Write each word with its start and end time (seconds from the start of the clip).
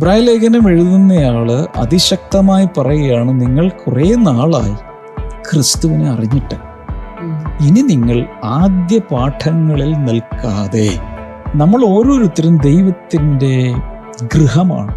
എബ്രായ 0.00 0.20
ലേഖനം 0.20 0.68
എഴുതുന്നയാൾ 0.68 1.48
അതിശക്തമായി 1.76 2.68
പറയുകയാണ് 2.78 3.40
നിങ്ങൾ 3.40 3.68
കുറേ 3.68 4.14
നാളായി 4.14 4.74
ക്രിസ്തുവിനെ 5.50 6.10
അറിഞ്ഞിട്ട്. 6.10 6.54
ഇനി 7.60 7.80
നിങ്ങൾ 7.80 8.26
ആദ്യ 8.44 8.98
പാഠങ്ങളിൽ 8.98 9.92
നിൽക്കാതെ 9.92 10.88
നമ്മൾ 11.54 11.84
ഓരോരുത്തരും 11.84 12.56
ദൈവത്തിന്റെ 12.58 13.74
ഗൃഹമാണ്. 14.22 14.94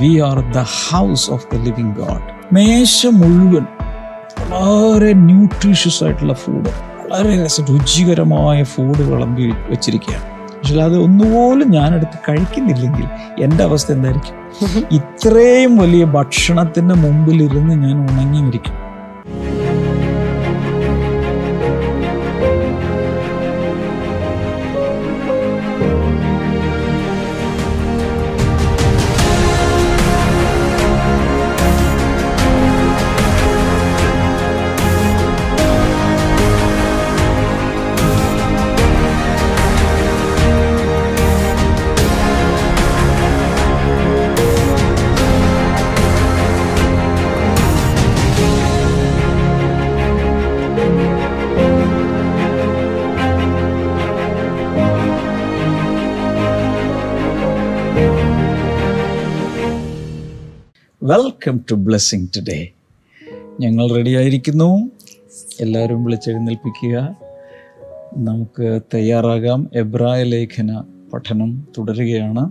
We 0.00 0.18
are 0.18 0.52
the 0.52 0.58
house 0.58 1.30
of 1.30 1.46
the 1.54 1.60
living 1.60 1.94
God 1.94 2.54
മേശ 2.54 3.06
മുഴുവൻ 3.06 3.66
വളരെ 4.50 5.12
ന്യൂട്രീഷ്യസ് 5.12 6.04
ആയിട്ടുള്ള 6.04 6.34
ഫുഡ് 6.34 6.70
വളരെ 7.10 7.44
രസ 7.44 7.60
രുചികരമായ 7.60 8.62
ഫുഡ് 8.64 9.02
വിളമ്പി 9.02 9.52
വെച്ചിരിക്കുകയാണ്. 9.68 10.33
പക്ഷെ 10.64 10.82
അത് 10.82 10.94
ഒന്നുപോലും 10.98 11.70
ഞാനെടുത്ത് 11.70 12.18
കഴിക്കുന്നില്ലെങ്കിൽ 12.28 13.06
എന്റെ 13.42 13.64
അവസ്ഥ 13.64 13.92
എന്തായിരിക്കും? 13.92 14.36
ഇത്രയും 14.92 15.76
വലിയ 15.76 16.04
ഭക്ഷണത്തിന്റെ 16.14 16.94
മുമ്പിലിരുന്ന് 16.94 17.74
ഞാൻ 17.82 17.96
ഉണങ്ങിയിരിക്കും. 18.04 18.76
വെൽക്കം 61.44 61.64
ടു 61.70 61.74
ബ്ലെസ്സിങ് 61.74 62.26
ടുഡേ 62.36 62.68
ഞങ്ങൾ 63.60 63.94
റെഡിയായിരിക്കുന്നു 63.94 64.90
എല്ലാവരും 65.60 66.04
വിളിച്ചെഴുന്നേൽപ്പിക്കുക. 66.04 67.16
നമുക്ക് 68.16 68.80
തയ്യാറാകാം. 68.94 69.70
എബ്രായ 69.74 70.22
ലേഖന 70.22 70.84
പഠനം 71.14 71.68
തുടരുകയാണ്. 71.78 72.50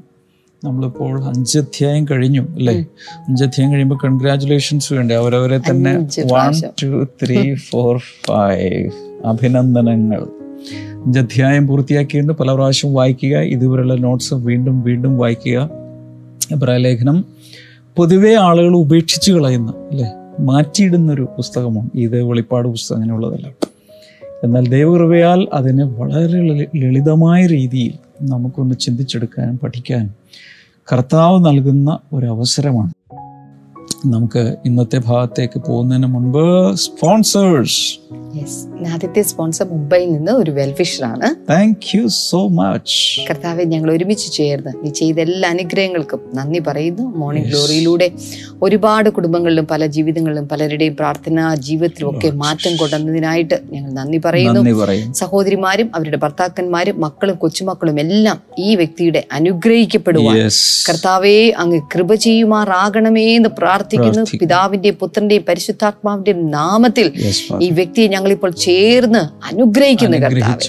നമ്മളിപ്പോൾ 0.63 1.23
അഞ്ചധ്യായം 1.23 2.05
കഴിഞ്ഞു 2.11 2.41
അല്ലേ? 2.41 2.85
അഞ്ചധ്യായം 3.27 3.73
കഴിയുമ്പോൾ 3.73 3.99
കൺഗ്രാചുലേഷൻസ് 4.03 4.93
വേണ്ടേ? 4.93 5.15
അവരവരെ 5.15 5.57
തന്നെ 5.57 5.97
one. 6.33 6.61
Two 6.83 7.03
three 7.03 7.55
four 7.55 7.97
five 7.97 8.91
അഭിനന്ദനങ്ങൾ. 9.25 10.21
അഞ്ചധ്യായം 11.05 11.67
പൂർത്തിയാക്കിയിട്ടുണ്ട്. 11.67 12.33
പല 12.33 12.53
പ്രാവശ്യം 12.53 12.93
വായിക്കുക. 12.93 13.37
ഇതുവരെയുള്ള 13.37 13.95
നോട്ട്സ് 13.95 14.33
വീണ്ടും 14.33 14.81
വീണ്ടും 14.81 15.17
വായിക്കുക. 15.17 15.69
എബ്രായ 16.51 16.77
ലേഖനം 16.77 17.42
പൊതുവെ 17.97 18.33
ആളുകൾ 18.33 18.75
ഉപേക്ഷിച്ച് 18.75 19.31
കളയുന്ന 19.31 19.73
അല്ലേ? 19.91 20.11
മാറ്റിയിടുന്നൊരു 20.39 21.21
പുസ്തകമാണ് 21.21 21.89
ഇത് 21.95 22.23
വെളിപ്പാട് 22.23 22.67
പുസ്തകം 22.67 22.95
അങ്ങനെയുള്ളതല്ല 22.97 23.47
എന്നാൽ 24.43 24.67
ദൈവകൃപയാൽ 24.67 25.47
അതിനെ 25.53 25.83
വളരെ 25.83 26.41
ലളി- 26.41 26.69
ലളിതമായ 26.75 27.45
രീതിയിൽ 27.45 27.93
നമുക്കൊന്ന് 28.21 28.75
ചിന്തിച്ചെടുക്കാനും 28.75 29.59
പഠിക്കാനും 29.59 30.13
കർത്താവ് 30.93 31.45
നൽകുന്ന 31.45 31.99
ഒരു 32.13 32.25
അവസരമാണ് 32.25 32.93
നമുക്ക് 34.05 34.55
ഇന്നത്തെ 34.65 35.01
ഭാഗത്തേക്ക് 35.05 35.59
പോകുന്നതിന് 35.59 36.07
മുൻപ് 36.07 36.75
സ്പോൺസേഴ്സ്. 36.75 37.99
ആദ്യത്തെ 38.87 39.21
സ്പോൺസർ 39.21 39.65
മുംബൈയിൽ 39.67 40.11
നിന്ന് 40.11 40.31
ഒരു 40.31 40.51
വെൽഫിഷറാണ് 40.51 41.51
താങ്ക് 41.51 41.97
യു 41.97 42.07
സോ 42.07 42.47
മച്ച് 42.47 43.29
കർത്താവെ 43.29 43.63
ഞങ്ങൾ 43.63 43.91
ഒരുമിച്ച് 43.91 44.31
ചേർന്ന് 44.31 44.71
നീ 44.83 44.89
ചെയ്ത 44.91 45.19
എല്ലാ 45.19 45.49
അനുഗ്രഹങ്ങൾക്കും 45.49 46.21
നന്ദി 46.33 46.59
പറയുന്നു. 46.59 47.03
മോർണിംഗ്. 47.03 47.47
ഗ്ലോറിയിലൂടെ 47.47 48.11
ഒരുപാട് 48.61 49.09
കുടുംബങ്ങളിലും 49.09 49.67
പല 49.67 49.85
ജീവിതങ്ങളിലും 49.85 50.47
പലരുടെയും 50.47 50.95
പ്രാർത്ഥന 50.95 51.55
ജീവിതത്തിലും 51.55 52.09
ഒക്കെ 52.09 52.29
മാറ്റം 52.31 52.71
Jesus. 52.71 52.79
കൊണ്ടുവന്നതിനായിട്ട് 52.79 53.59
ഞങ്ങൾ 53.71 53.91
നന്ദി 53.91 54.17
പറയുന്നു. 54.17 55.13
സഹോദരിമാരും 55.13 55.91
അവരുടെ 55.95 56.17
ഭർത്താക്കന്മാരും 56.17 57.01
മക്കളും 57.01 57.35
കൊച്ചുമക്കളും 57.35 57.99
എല്ലാം 57.99 58.41
ഈ 58.59 58.75
വ്യക്തിയുടെ 58.75 59.23
അനുഗ്രഹിക്കപ്പെടുവാൻ. 59.31 60.37
കർത്താവെ 60.89 61.53
അങ്ങ് 61.57 61.81
കൃപ 61.95 62.13
ചെയ്യുമാറാകണമേ 62.13 63.35
എന്ന് 63.35 63.49
പ്രാർത്ഥിക്കുന്നു. 63.49 64.23
പിതാവിന്റെയും 64.39 64.95
പുത്രന്റെയും 64.95 65.45
പരിശുദ്ധാത്മാവിന്റെയും 65.47 66.51
നാമത്തിൽ 66.51 67.11
ഈ 67.61 67.69
വ്യക്തിയെ 67.69 68.07
ഞങ്ങൾ 68.07 68.31
ഇപ്പോൾ 68.31 68.51
ചേർന്ന് 68.73 69.21
അനുഗ്രഹിക്കുന്ന 69.45 70.17
കർത്താവെ. 70.17 70.67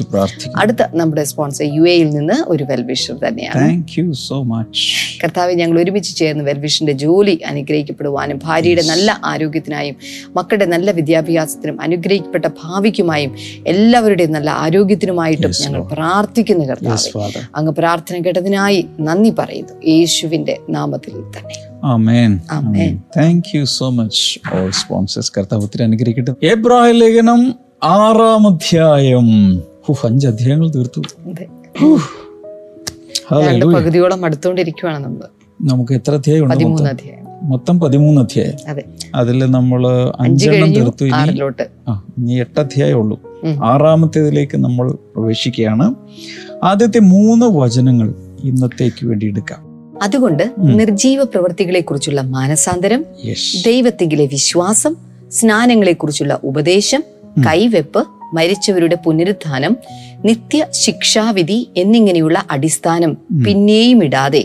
അടുത്ത 0.57 0.83
നമ്മുടെ 0.95 1.25
സ്പോൺസർ 1.25 1.67
യു 1.77 1.83
എയിൽ 1.95 2.11
നിന്ന് 2.11 2.37
ഒരു 2.47 2.65
വെൽവിഷർ 2.65 3.15
തന്നെയാണ്. 3.29 3.67
സോ 4.13 4.43
മച്ച് 4.43 4.87
കർത്താവ് 5.23 5.53
ഞങ്ങൾ 5.53 5.77
ഒരുമിച്ച് 5.81 6.17
ചേർന്ന് 6.17 6.45
വെൽവിഷന്റെ 6.45 6.93
ജോലി 6.93 7.35
അനുഗ്രഹിക്കപ്പെടുവാനും 7.47 8.41
ഭാര്യയുടെ 8.45 8.83
നല്ല 8.83 9.21
ആരോഗ്യത്തിനായും 9.25 9.97
മക്കളുടെ 10.37 10.67
നല്ല 10.75 10.91
വിദ്യാഭ്യാസത്തിനും 10.91 11.83
അനുഗ്രഹിക്കപ്പെട്ട 11.83 12.47
ഭാവിക്കുമായും 12.63 13.33
എല്ലാവരുടെയും 13.67 14.33
നല്ല 14.33 14.51
ആരോഗ്യത്തിനുമായിട്ടും 14.51 15.53
ഞങ്ങൾ. 15.63 15.83
പ്രാർത്ഥിക്കുന്നു 15.95 16.65
കർത്താവ്. 16.65 17.39
അങ്ങ് 17.57 17.73
പ്രാർത്ഥന 17.73 18.17
കേട്ടതിനായി 18.23 18.81
നന്ദി 19.01 19.33
പറയുന്നു. 19.39 19.75
യേശുവിന്റെ 19.89 20.57
നാമത്തിൽ 20.71 21.15
തന്നെ. 21.37 21.57
Thank 23.17 23.57
you 23.57 23.65
so 23.65 23.91
much 23.91 24.23
all 24.57 24.71
sponsors 24.71 25.33
കർത്താവ് 25.39 25.63
ഒത്തിരി 25.63 25.83
അനുഗ്രഹിക്കട്ടെ. 25.83 26.33
എബ്രാഹിം 26.47 26.97
ലേഖനം 27.03 27.64
ആറാം 27.85 28.47
അധ്യായം 28.47 29.59
അഞ്ച് 30.05 30.27
അധ്യായങ്ങൾ 30.27 30.71
തീർത്തു. 30.71 31.01
പകുതിയോളം 33.75 34.25
അടുത്തോണ്ടിരിക്കുവാണ് 34.25 35.05
നമ്മൾ 35.05 35.23
നമുക്ക് 35.63 35.93
എത്ര 35.93 36.15
അധ്യായം. 36.15 36.49
മൊത്തം 37.43 37.81
പതിമൂന്ന് 37.81 38.21
അധ്യായം. 38.21 38.53
അതെ. 38.69 38.85
അതിൽ 39.15 39.51
നമ്മൾ 39.51 39.89
അഞ്ച് 40.21 40.51
അഞ്ചെണ്ണം 40.51 40.75
തീർത്തു. 40.75 41.05
ഇനി 42.19 42.33
എട്ട് 42.33 42.61
അധ്യായം 42.61 42.95
ഉള്ളൂ. 42.95 43.21
ആറാമത്തേതിലേക്ക് 43.65 44.57
നമ്മൾ 44.57 44.93
പ്രവേശിക്കുകയാണ്. 44.93 45.95
ആദ്യത്തെ 46.63 46.99
മൂന്ന് 46.99 47.47
വചനങ്ങൾ 47.47 48.15
ഇന്നത്തേക്ക് 48.45 49.07
വേണ്ടി 49.07 49.27
എടുക്കാം. 49.27 49.61
അതുകൊണ്ട് 50.03 50.51
നിർജീവ 50.59 51.25
പ്രവൃത്തികളെ 51.25 51.81
കുറിച്ചുള്ള 51.81 52.21
മാനസാന്തരം 52.21 53.05
ദൈവത്തിങ്കിലെ 53.67 54.27
വിശ്വാസം 54.27 54.97
സ്നാനങ്ങളെ 55.31 55.93
കുറിച്ചുള്ള 55.93 56.41
ഉപദേശം. 56.45 57.05
കൈവെപ്പ് 57.41 58.07
മരിച്ചവരുടെ 58.35 58.95
പുനരുത്ഥാനം 58.95 59.77
നിത്യ 60.25 60.67
ശിക്ഷാവിധി 60.71 61.71
എന്നിങ്ങനെയുള്ള 61.77 62.47
അടിസ്ഥാനം. 62.51 63.17
പിന്നെയും 63.45 64.05
ഇടാതെ 64.05 64.45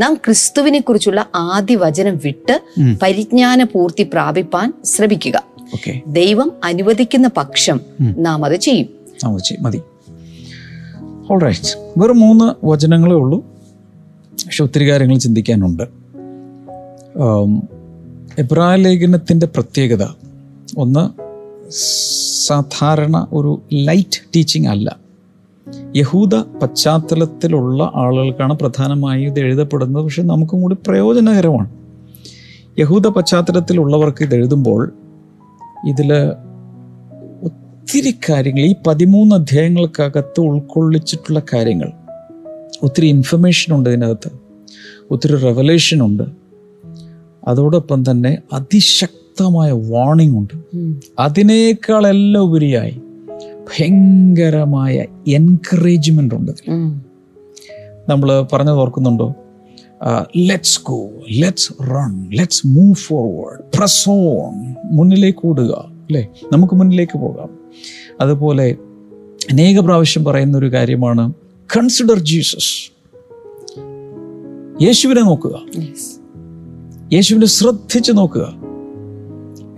നാം 0.00 0.14
ക്രിസ്തുവിനെ 0.14 0.80
കുറിച്ചുള്ള 0.80 1.26
ആദ്യ 1.34 1.76
വചനം 1.76 2.20
വിട്ട്. 2.24 2.60
പരിജ്ഞാന 3.02 3.62
പൂർത്തി 3.62 4.02
പ്രാപിപ്പാൻ 4.02 4.72
ശ്രമിക്കുക. 4.84 5.42
ദൈവം 6.06 6.52
അനുവദിക്കുന്ന 6.64 7.30
പക്ഷം. 7.36 7.80
നാം 8.18 8.44
അത് 8.44 8.56
ചെയ്യും. 8.56 8.88
മതി. 9.60 9.80
വെറും 11.98 12.20
മൂന്ന് 12.20 12.66
വചനങ്ങളേ 12.66 13.12
ഉള്ളൂ. 13.12 13.46
പക്ഷെ 14.46 14.64
ഒത്തിരി 14.64 14.90
കാര്യങ്ങൾ 14.90 15.18
ചിന്തിക്കാനുണ്ട്. 15.18 15.82
എബ്രാ 18.38 18.74
ലേഖനത്തിന്റെ 18.74 19.46
പ്രത്യേകത. 19.46 20.06
ഒന്ന് 20.76 21.21
സാധാരണ 22.46 23.26
ഒരു 23.32 23.62
ലൈറ്റ് 23.72 24.20
ടീച്ചിങ് 24.36 24.66
അല്ല. 24.66 24.96
യഹൂദ 25.96 26.34
പശ്ചാത്തലത്തിലുള്ള 26.34 27.92
ആളുകൾക്കാണ് 27.94 28.58
പ്രധാനമായും 28.58 29.26
ഇത് 29.26 29.40
എഴുതപ്പെടുന്നത്. 29.40 30.02
പക്ഷെ 30.02 30.22
നമുക്കും 30.22 30.62
കൂടി 30.62 30.76
പ്രയോജനകരമാണ്. 30.86 31.70
യഹൂദ 32.78 33.06
പശ്ചാത്തലത്തിലുള്ളവർക്ക് 33.06 34.22
ഇത് 34.22 34.34
എഴുതുമ്പോൾ 34.34 34.92
ഇതിൽ 35.88 36.12
ഒത്തിരി 37.42 38.14
കാര്യങ്ങൾ 38.30 38.60
ഈ 38.60 38.74
പതിമൂന്ന് 38.86 39.36
അധ്യായങ്ങൾക്കകത്ത് 39.36 40.40
ഉൾക്കൊള്ളിച്ചിട്ടുള്ള 40.40 41.42
കാര്യങ്ങൾ. 41.52 41.92
ഒത്തിരി 42.82 43.06
ഇൻഫർമേഷൻ 43.06 43.74
ഉണ്ട് 43.74 43.90
ഇതിനകത്ത്. 43.90 44.30
ഒത്തിരി 45.10 45.36
റെവലേഷൻ 45.36 46.02
ഉണ്ട്. 46.02 46.22
അതോടൊപ്പം 47.48 48.10
തന്നെ 48.10 48.38
അതിശക്തമായ 49.32 49.70
വാർണിംഗ് 49.70 50.38
ഉണ്ട്. 50.38 50.54
അതിനേക്കാളെല്ലാം 51.18 52.44
ഉപരിയായി 52.44 53.00
ഭയങ്കരമായ 53.68 55.04
എൻകറേജ്മെന്റ് 55.28 56.34
ഉണ്ട് 56.34 56.52
നമ്മൾ 58.08 58.46
പറഞ്ഞത് 58.52 58.74
ഓർക്കുന്നുണ്ടോ? 58.74 59.34
Let's 60.36 60.80
go 60.84 61.10
let's 61.30 61.72
run 61.82 62.30
let's 62.30 62.66
move 62.66 62.94
forward 62.94 63.76
press 63.78 64.10
on 64.10 64.74
മുന്നിലേക്ക് 64.96 65.46
ഓടുക 65.46 65.72
അല്ലേ? 66.08 66.28
നമുക്ക് 66.52 66.74
മുന്നിലേക്ക് 66.74 67.18
പോകാം. 67.18 67.50
അതുപോലെ 68.20 68.76
അനേക 69.52 69.78
പ്രാവശ്യം 69.80 70.24
പറയുന്ന 70.24 70.58
ഒരു 70.58 70.72
കാര്യമാണ് 70.72 71.32
കൺസിഡർ 71.76 72.18
ജീസസ് 72.18 72.92
യേശുവിനെ 74.82 75.22
നോക്കുക. 75.22 75.56
യേശുവിനെ 77.12 77.46
ശ്രദ്ധിച്ച് 77.46 78.12
നോക്കുക. 78.12 78.61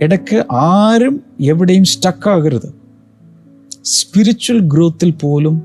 ഇടയ്ക്ക് 0.01 0.43
ആരും 0.51 1.23
എവിടെയും 1.41 1.83
സ്റ്റക്കാകരുത് 1.83 2.75
സ്പിരിച്വൽ 3.83 4.59
ഗ്രോത്തിൽ 4.59 5.11
പോലും 5.11 5.63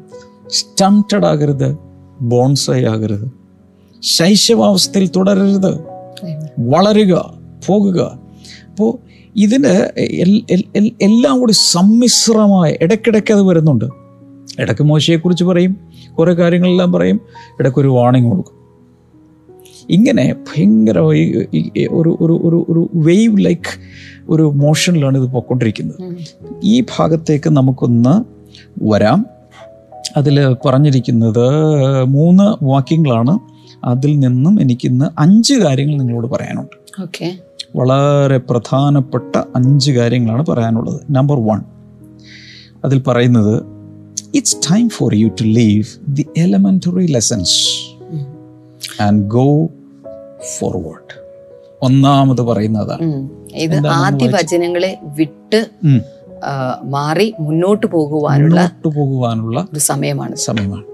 സ്റ്റംറ്റഡ് 0.49 1.27
ആകരുത് 1.27 1.77
ബോൺസായി 2.21 2.85
ആകരുത്. 2.85 3.32
ശൈശവാവസ്ഥയിൽ 4.03 5.09
തുടരരുത്. 5.09 5.81
വളരുക 6.59 7.35
പോകുക. 7.67 8.19
അപ്പോൾ 8.71 8.99
ഇതിന് 9.37 9.73
എല്ലാം 11.03 11.41
കൂടി 11.41 11.53
സമ്മിശ്രമായ 11.53 12.77
ഇടയ്ക്കിടയ്ക്ക് 12.81 13.32
അത് 13.32 13.43
വരുന്നുണ്ട്. 13.43 13.85
ഇടയ്ക്ക് 14.59 14.82
മോശയെക്കുറിച്ച് 14.82 15.44
പറയും 15.44 15.77
കുറേ 16.19 16.32
കാര്യങ്ങളെല്ലാം 16.32 16.93
പറയും 16.93 17.21
ഇടയ്ക്കൊരു 17.61 17.88
വാണിംഗ് 17.88 18.31
കൊടുക്കും. 18.31 18.60
ഇങ്ങനെ 19.91 20.35
ഭയങ്കര 20.35 20.99
ഈ- 20.99 21.45
ഈ- 21.55 21.71
ഈ 21.77 21.87
ഒരു 21.87 22.19
ഒരു 22.21 22.33
ഒരു 22.33 22.67
ഒരു 22.69 22.91
വേവ് 22.95 23.45
ലൈക്ക് 23.45 23.79
ഒരു 24.29 24.43
മോഷനിലാണ് 24.43 25.19
ഇത് 25.19 25.31
പോയിക്കൊണ്ടിരിക്കുന്നത് 25.31 26.17
ഈ 26.65 26.81
ഭാഗത്തേക്ക് 26.81 27.51
നമുക്കൊന്ന് 27.51 28.25
വരാം. 28.83 29.27
അതിൽ 30.17 30.57
പറഞ്ഞിരിക്കുന്നത് 30.67 31.49
മൂന്ന് 32.05 32.65
വാക്യങ്ങളാണ്. 32.65 33.39
അതിൽ 33.85 34.19
നിന്നും 34.19 34.61
എനിക്കിന്ന് 34.61 35.21
അഞ്ച് 35.21 35.55
കാര്യങ്ങൾ 35.55 35.99
നിങ്ങളോട് 35.99 36.27
പറയാനുണ്ട്. 36.27 37.03
ഓക്കെ. 37.03 37.39
വളരെ 37.77 38.39
പ്രധാനപ്പെട്ട 38.39 39.37
അഞ്ച് 39.57 39.93
കാര്യങ്ങളാണ് 39.93 40.47
പറയാനുള്ളത്. 40.47 41.01
നമ്പർ 41.11 41.41
വൺ 41.41 41.61
അതിൽ 42.85 43.03
പറയുന്നത് 43.07 43.63
it's 44.35 44.57
time 44.73 44.89
for 44.89 45.15
you 45.15 45.29
to 45.29 45.43
leave 45.43 45.85
the 46.09 46.27
elementary 46.37 47.07
lessons 47.07 47.81
and 49.03 49.25
go 49.25 49.69
forward 50.59 51.15
ഒന്നാമത് 51.83 52.43
പറയുന്നതാണ്. 52.43 53.29
ഇത് 53.55 53.87
ആദ്യ 53.87 54.27
വചനങ്ങളെ 54.29 54.99
വിട്ട് 55.03 55.67
മാറി 56.85 57.35
മുന്നോട്ട് 57.41 57.87
പോകുവാനുള്ള 57.87 58.61
മുന്നോട്ട് 58.61 58.89
പോകുവാനുള്ള 58.89 59.69
ഒരു 59.73 59.79
സമയമാണ്. 59.79 60.37
സമയമാണ്. 60.37 60.85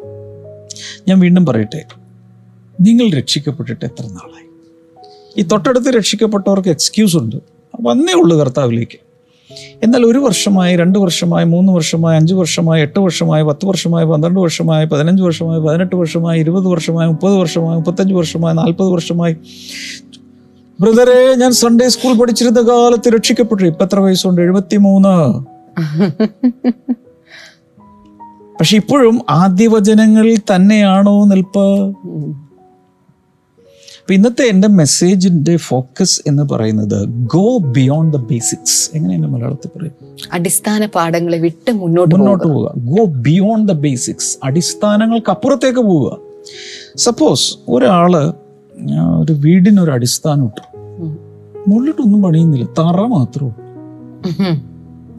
ഞാൻ 1.08 1.20
വീണ്ടും 1.20 1.46
പറയട്ടെ 1.46 1.84
നിങ്ങൾ 2.80 3.06
രക്ഷിക്കപ്പെട്ടിട്ട് 3.18 3.84
എത്ര 3.84 4.06
നാളായി? 4.06 4.48
ഈ 5.36 5.42
തൊട്ടടുത്ത് 5.42 5.86
രക്ഷിക്കപ്പെട്ടവർക്ക് 5.86 6.68
എക്സ്ക്യൂസ് 6.68 7.16
ഉണ്ട്. 7.16 7.36
വന്നേ 7.80 8.12
ഉള്ളൂ 8.12 8.38
കർത്താവിലേക്ക്. 8.38 8.98
എന്നാൽ 9.52 10.06
ഒരു 10.06 10.18
വർഷമായി 10.18 10.76
രണ്ട് 10.76 10.98
വർഷമായി 10.98 11.44
മൂന്ന് 11.44 11.72
വർഷമായി 11.72 12.16
അഞ്ച് 12.16 12.34
വർഷമായി 12.34 12.82
എട്ട് 12.82 13.00
വർഷമായി 13.00 13.42
പത്ത് 13.42 13.66
വർഷമായി 13.66 14.06
പന്ത്രണ്ട് 14.06 14.40
വർഷമായി 14.40 14.86
പതിനഞ്ച് 14.86 15.22
വർഷമായി 15.22 15.60
പതിനെട്ട് 15.60 15.96
വർഷമായി 15.96 16.40
ഇരുപത് 16.40 16.66
വർഷമായി 16.66 17.08
മുപ്പത് 17.08 17.34
വർഷമായി 17.34 17.76
മുപ്പത്തഞ്ച് 17.76 18.14
വർഷമായി 18.14 18.56
നാൽപ്പത് 18.56 18.88
വർഷമായി. 18.88 19.36
ബ്രദറെ 20.80 21.34
ഞാൻ 21.34 21.52
സൺഡേ 21.52 21.88
സ്കൂൾ 21.88 22.18
പഠിച്ചിരുന്ന 22.18 22.60
കാലത്ത് 22.60 23.08
രക്ഷിക്കപ്പെട്ടു. 23.08 23.64
ഇപ്പൊ 23.64 23.84
എത്ര 23.84 24.00
വയസ്സുണ്ട്? 24.00 24.40
എഴുപത്തി 24.40 24.76
മൂന്ന് 24.76 25.14
പക്ഷെ 28.58 28.76
ഇപ്പോഴും 28.76 29.20
ആദ്യവചനങ്ങളിൽ 29.30 30.38
തന്നെയാണോ 30.38 31.24
നിൽപ്പ്? 31.24 31.66
അപ്പൊ 34.06 34.14
ഇന്നത്തെ 34.14 34.42
എന്റെ 34.42 34.68
മെസ്സേജിന്റെ 34.68 35.56
ഫോക്കസ് 35.56 36.20
എന്ന് 36.26 36.42
പറയുന്നത് 36.42 37.08
ഗോ 37.08 37.58
ബിയോണ്ട് 37.58 38.16
ദ 38.16 38.20
ബേസിക്സ് 38.20 38.90
എങ്ങനെയാണ് 38.96 39.26
മലയാളത്തിൽ 39.26 39.78
പറയും? 39.78 39.92
അടിസ്ഥാന 40.32 40.86
പാഠങ്ങളെ 40.86 41.38
വിട്ട് 41.38 41.72
മുന്നോട്ട് 41.72 42.14
മുന്നോട്ട് 42.14 42.44
പോവുക. 42.44 42.72
ഗോ 42.76 43.04
ബിയോണ്ട് 43.04 43.72
ദ 43.72 43.76
ബേസിക്സ് 43.76 44.38
അടിസ്ഥാനങ്ങൾക്ക് 44.44 45.30
അപ്പുറത്തേക്ക് 45.30 45.78
പോവുക 45.78 46.16
സപ്പോസ് 46.96 47.54
ഒരാൾ 47.68 48.16
ഒരു 49.22 49.32
വീടിനൊരു 49.32 49.90
അടിസ്ഥാനം 49.90 50.44
ഇട്ടു. 50.44 50.62
മുള്ളിട്ടൊന്നും 51.70 52.22
പണിയുന്നില്ല. 52.22 52.64
തറ 52.64 53.00
മാത്രമേ 53.06 53.48
ഉള്ളൂ. 53.48 53.60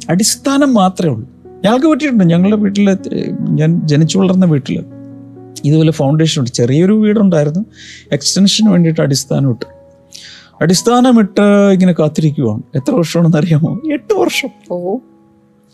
അടിസ്ഥാനം 0.10 0.74
മാത്രമേ 0.74 1.12
ഉള്ളൂ. 1.12 1.30
ഞങ്ങൾക്ക് 1.66 1.88
പറ്റിയിട്ടുണ്ട്. 1.88 2.24
ഞങ്ങളുടെ 2.24 2.56
വീട്ടിൽ 2.56 2.98
ഞാൻ 3.42 3.82
ജനിച്ചു 3.88 4.18
വളർന്ന 4.18 4.46
വീട്ടിൽ 4.46 4.84
ഇതുപോലെ 5.66 5.92
ഫൗണ്ടേഷൻ 5.92 6.42
ഇട്ട് 6.42 6.52
ചെറിയൊരു 6.52 6.94
വീടുണ്ടായിരുന്നു. 6.94 7.66
എക്സ്റ്റൻഷന് 8.12 8.70
വേണ്ടിയിട്ട് 8.70 9.02
അടിസ്ഥാനം 9.02 9.50
ഇട്ട്. 9.50 9.66
അടിസ്ഥാനം 10.62 11.20
ഇട്ട് 11.20 11.42
ഇങ്ങനെ 11.42 11.94
കാത്തിരിക്കുവാണ്. 12.00 12.62
എത്ര 12.76 12.96
വർഷമാണെന്ന് 12.96 13.38
അറിയാമോ? 13.38 13.82
എട്ട് 13.94 14.14
വർഷം. 14.14 14.50
ഓ. 14.72 14.96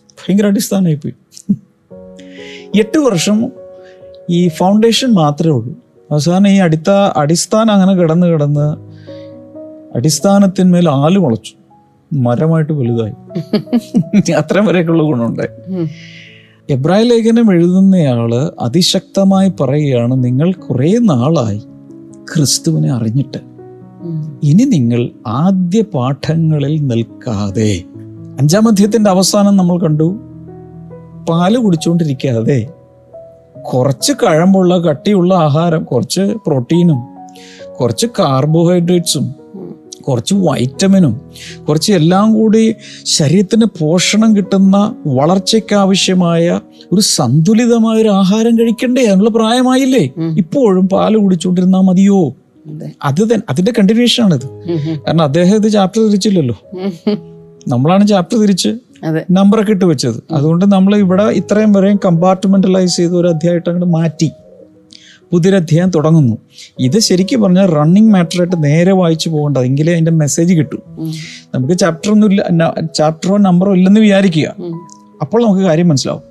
ഭയങ്കര 0.01 0.45
അടിസ്ഥാനമായി 0.45 0.95
പോയി. 0.95 1.13
എട്ട് 2.80 2.97
വർഷം 2.97 3.51
ഈ 4.30 4.47
ഫൗണ്ടേഷൻ 4.47 5.13
മാത്രമേ 5.13 5.53
ഉള്ളൂ. 5.53 5.75
അവസാനം 6.12 6.47
ഈ 6.47 6.57
അടിത്ത 6.57 6.89
അടിസ്ഥാനം 7.18 7.71
അങ്ങനെ 7.71 7.94
കിടന്ന് 7.94 8.27
കിടന്ന് 8.27 8.75
അടിസ്ഥാനത്തിന്മേൽ 9.95 10.89
ആൽ 10.89 11.18
മുളച്ചു. 11.18 11.53
മരമായിട്ട് 12.13 12.74
വലുതായി. 12.74 13.12
അത്രയും 14.31 14.65
വരെയൊക്കെയുള്ള 14.65 15.03
ഗുണമുണ്ടായി. 15.03 15.88
എബ്രായ 16.69 17.04
ലേഖനം 17.04 17.51
എഴുതുന്നയാൾ 17.51 18.36
അതിശക്തമായി 18.60 19.54
പറയുകയാണ് 19.62 20.24
നിങ്ങൾ 20.24 20.54
കുറേ 20.54 20.98
നാളായി 20.98 21.60
ക്രിസ്തുവിനെ 22.33 22.92
അറിഞ്ഞിട്ട് 22.92 23.38
ഇനി 24.44 24.63
നിങ്ങൾ 24.63 25.10
ആദ്യ 25.27 25.81
പാഠങ്ങളിൽ 25.81 26.88
നിൽക്കാതെ 26.88 27.83
അഞ്ചാം 28.39 28.68
അധ്യയത്തിന്റെ 28.68 29.10
അവസാനം 29.10 29.57
നമ്മൾ 29.57 29.80
കണ്ടു 29.80 30.15
പാൽ 31.30 31.57
കുടിച്ചുകൊണ്ടിരിക്കാതെ 31.57 32.68
കുറച്ച് 33.74 34.13
കഴമ്പുള്ള 34.13 34.77
കട്ടിയുള്ള 34.77 35.33
ആഹാരം 35.33 35.83
കുറച്ച് 35.83 36.36
പ്രോട്ടീനും 36.48 37.00
കുറച്ച് 37.80 38.07
കാർബോഹൈഡ്രേറ്റ്സും. 38.19 39.36
കുറച്ച് 40.08 40.36
വൈറ്റമിനും 40.36 41.22
കുറച്ച് 41.70 41.94
എല്ലാം 41.94 42.34
കൂടി 42.34 42.76
ശരീരത്തിന് 43.06 43.66
പോഷണം 43.80 44.38
കിട്ടുന്ന 44.38 44.96
വളർച്ചയ്ക്ക് 45.08 45.76
ആവശ്യമായ 45.76 46.60
ഒരു 46.92 47.02
സന്തുലിതമായ 47.02 48.02
ഒരു 48.02 48.10
ആഹാരം 48.10 48.60
കഴിക്കണ്ടേ 48.60 49.06
അതിനുള്ള 49.06 49.30
പ്രായമായില്ലേ. 49.30 50.10
ഇപ്പോഴും 50.38 50.90
പാൽ 50.90 51.18
കുടിച്ചുകൊണ്ടിരുന്നാൽ 51.18 51.82
മതിയോ 51.82 52.36
അതെ. 52.66 52.88
തന്നെ 53.24 53.44
അതിന്റെ 53.50 53.74
കണ്ടിന്യൂഷൻ 53.80 54.24
ആണിത്. 54.24 54.48
കാരണം 55.07 55.24
അദ്ദേഹം 55.24 55.56
ഇത് 55.56 55.72
ചാപ്റ്റർ 55.72 56.02
തിരിച്ചില്ലല്ലോ. 56.07 56.56
നമ്മളാണ് 57.68 58.07
ചാപ്റ്റർ 58.07 58.38
തിരിച്ച് 58.40 58.72
നമ്പറൊക്കെ 59.31 59.72
ഇട്ട് 59.72 59.86
വെച്ചത് 59.86 60.24
അതുകൊണ്ട് 60.31 60.66
നമ്മൾ 60.66 60.95
ഇവിടെ 60.95 61.24
ഇത്രയും 61.24 61.74
വരെയും 61.74 62.00
കമ്പാർട്ട്മെന്റലൈസ് 62.06 62.98
ചെയ്ത് 62.98 63.16
ഒരു 63.18 63.28
അധ്യായമായിട്ട് 63.28 63.69
അങ്ങോട്ട് 63.69 63.94
മാറ്റി 63.94 64.30
പുതിയൊരു 65.33 65.56
അധ്യായം 65.56 65.90
തുടങ്ങുന്നു. 65.90 66.37
ഇത് 66.80 66.99
ശരിക്കും 66.99 67.42
പറഞ്ഞാൽ 67.42 67.66
റണ്ണിങ് 67.66 68.11
മാറ്ററായിട്ട് 68.11 68.63
നേരെ 68.63 68.92
വായിച്ചു 68.92 69.30
പോകേണ്ടത് 69.30 69.63
എങ്കിലേ 69.63 69.94
അതിന്റെ 69.94 70.11
മെസ്സേജ് 70.11 70.54
കിട്ടും. 70.54 70.81
നമുക്ക് 71.56 71.78
ചാപ്റ്റർ 71.78 72.11
ഒന്നും 72.11 72.31
ഇല്ല 72.31 72.73
ചാപ്റ്ററോ 72.95 73.37
നമ്പറോ 73.37 73.73
ഇല്ലെന്ന് 73.73 74.02
വിചാരിക്കുക. 74.02 74.56
അപ്പോൾ 75.21 75.45
നമുക്ക് 75.45 75.61
കാര്യം 75.61 75.87
മനസ്സിലാവും. 75.87 76.21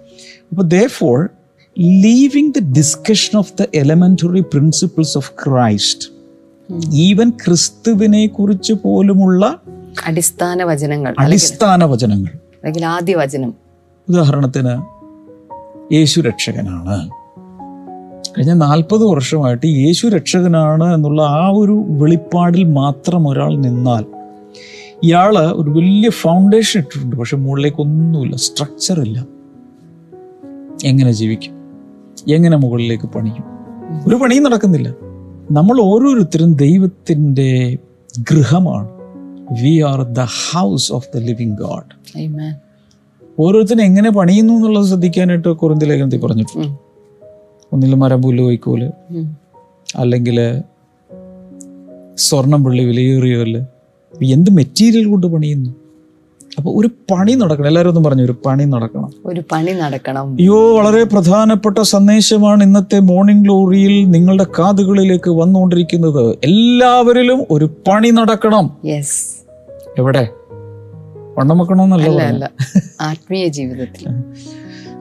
അപ്പോൾ 0.50 0.62
therefore 0.86 1.30
leaving 1.78 2.52
the 2.56 2.74
discussion 2.76 3.38
of 3.38 3.52
the 3.62 3.66
elementary 3.74 4.40
principles 4.40 5.16
of 5.16 5.32
Christ 5.46 6.08
even 6.92 7.30
ക്രിസ്തുവിനെ 7.30 8.26
കുറിച്ച് 8.26 8.72
പോലുമുള്ള 8.72 9.60
അടിസ്ഥാന 10.06 10.62
വചനങ്ങൾ. 10.62 11.14
അടിസ്ഥാന 11.18 11.84
വചനങ്ങൾ. 11.84 12.28
അല്ലെങ്കിൽ 12.28 12.86
ആദ്യ 12.86 13.14
വചനം. 13.14 13.54
ഉദാഹരണത്തിന് 14.08 14.82
യേശു 15.94 16.20
രക്ഷകനാണ്. 16.20 17.21
കഴിഞ്ഞ 18.38 18.52
നാൽപ്പത് 18.52 19.04
വർഷമായിട്ട് 19.04 19.66
യേശു 19.66 20.06
രക്ഷകനാണ് 20.06 20.94
എന്നുള്ള 20.94 21.22
ആ 21.22 21.50
ഒരു 21.54 21.84
വെളിപ്പാടിൽ 21.88 22.64
മാത്രം 22.64 23.28
ഒരാൾ 23.28 23.56
നിന്നാൽ 23.56 24.04
ഇയാൾ 25.02 25.38
ഒരു 25.38 25.70
വലിയ 25.70 26.10
ഫൗണ്ടേഷൻ 26.10 26.80
ഇട്ടിട്ടുണ്ട്. 26.80 27.16
പക്ഷെ 27.16 27.36
മുകളിലേക്കൊന്നുമില്ല 27.36 28.36
സ്ട്രക്ചർ 28.36 29.00
ഇല്ല. 29.00 29.26
എങ്ങനെ 30.84 31.12
ജീവിക്കും? 31.12 31.54
എങ്ങനെ 32.28 32.56
മുകളിലേക്ക് 32.56 33.06
പണിയും? 33.06 33.44
ഒരു 34.06 34.16
പണിയും 34.16 34.42
നടക്കുന്നില്ല. 34.42 34.88
നമ്മൾ 35.50 35.80
ഓരോരുത്തരും 35.80 36.54
ദൈവത്തിന്റെ 36.54 37.78
ഗൃഹമാണ്. 38.30 38.88
We 39.62 39.80
are 39.80 40.02
the 40.02 40.20
house 40.20 40.92
of 40.92 41.08
the 41.14 41.18
living 41.18 41.56
God. 41.56 41.92
ഓരോരുത്തരും 43.38 43.82
എങ്ങനെ 43.82 44.10
പണിയുന്നു 44.10 44.54
എന്നുള്ളത് 44.54 44.86
ശ്രദ്ധിക്കാനായിട്ട് 44.86 45.48
കുറുന്തി 45.48 45.84
ലേഖനത്തിൽ 45.84 46.20
പറഞ്ഞിട്ടുണ്ട്. 46.20 46.91
ഒന്നിൽ 47.72 47.94
മരം 47.94 48.22
പുല്ല് 48.22 48.44
വൈക്കോൽ 48.44 48.90
അല്ലെങ്കിൽ 49.96 50.62
സ്വർണം 52.16 52.64
പുള്ളി 52.64 52.84
വിലയേറിയൽ 52.84 53.66
എന്ത് 54.24 54.50
മെറ്റീരിയൽ 54.50 55.06
കൊണ്ട് 55.06 55.26
പണിയുന്നു? 55.26 55.70
അപ്പൊ 56.58 56.72
ഒരു 56.72 56.90
പണി 57.10 57.32
നടക്കണം. 57.32 57.66
എല്ലാവരും 57.66 57.88
ഒന്നും 57.88 58.04
പറഞ്ഞു 58.04 58.22
ഒരു 58.22 58.34
പണി 58.46 58.64
നടക്കണം. 58.64 59.10
ഒരു 59.24 59.42
പണി 59.52 59.72
നടക്കണം. 59.72 60.32
അയ്യോ 60.32 60.78
വളരെ 60.78 61.04
പ്രധാനപ്പെട്ട 61.04 61.80
സന്ദേശമാണ് 61.80 62.62
ഇന്നത്തെ 62.62 62.98
മോർണിംഗ് 62.98 63.44
ഗ്ലോറിയിൽ 63.44 64.10
നിങ്ങളുടെ 64.10 64.46
കാതുകളിലേക്ക് 64.58 65.30
വന്നുകൊണ്ടിരിക്കുന്നത്. 65.30 66.36
എല്ലാവരിലും 66.44 67.44
ഒരു 67.50 67.64
പണി 67.64 68.08
നടക്കണം. 68.08 68.76
എവിടെ? 69.98 70.28
വണ്ണം 71.38 71.58
വെക്കണമെന്നല്ല 71.58 72.50
ആത്മീയ 73.00 73.48
ജീവിതത്തിൽ. 73.48 74.10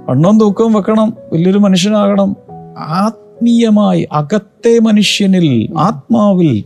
വണ്ണവും 0.09 0.39
തൂക്കവും 0.39 0.73
വെക്കണം. 0.73 1.17
വലിയൊരു 1.33 1.57
മനുഷ്യനാകണം. 1.57 2.35
ആത്മീയമായി 2.77 4.07
അകത്തെ 4.11 4.79
മനുഷ്യനിൽ 4.79 5.77
ആത്മാവിൽ 5.77 6.63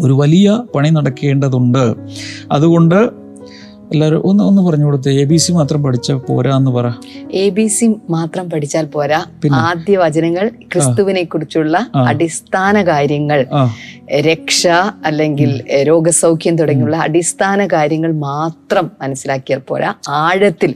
ഒരു 0.00 0.12
വലിയ 0.12 0.62
പണി 0.74 0.88
നടക്കേണ്ടതുണ്ട്. 0.88 1.94
അതുകൊണ്ട് 2.52 3.25
എല്ലാവരും 3.92 4.22
ഒന്ന് 4.24 4.44
ഒന്ന് 4.44 4.62
പറഞ്ഞു 4.62 4.84
കൊടുത്ത്. 4.84 5.10
എ 5.10 5.24
ബി 5.24 5.36
സി 5.36 5.52
മാത്രം 5.52 5.82
പഠിച്ച 5.82 6.12
പോരാ 6.12 6.56
എന്ന് 6.56 6.70
പറ. 6.70 6.92
എ 7.32 7.48
ബി 7.48 7.66
സി 7.66 7.94
മാത്രം 8.10 8.50
പഠിച്ചാൽ 8.50 8.86
പോരാ? 8.86 9.20
ആദ്യ 9.52 9.96
വചനങ്ങൾ 9.96 10.48
ക്രിസ്തുവിനെ 10.72 11.24
കുറിച്ചുള്ള 11.24 11.86
അടിസ്ഥാന 11.96 12.82
കാര്യങ്ങൾ. 12.82 13.46
രക്ഷ 14.20 14.66
അല്ലെങ്കിൽ 15.06 15.62
രോഗസൗഖ്യം 15.82 16.56
തുടങ്ങിയുള്ള 16.56 16.96
അടിസ്ഥാന 16.96 17.66
കാര്യങ്ങൾ 17.66 18.12
മാത്രം 18.12 18.90
മനസ്സിലാക്കിയാൽ 19.02 19.58
പോരാ. 19.58 19.94
ആഴത്തിൽ 20.08 20.74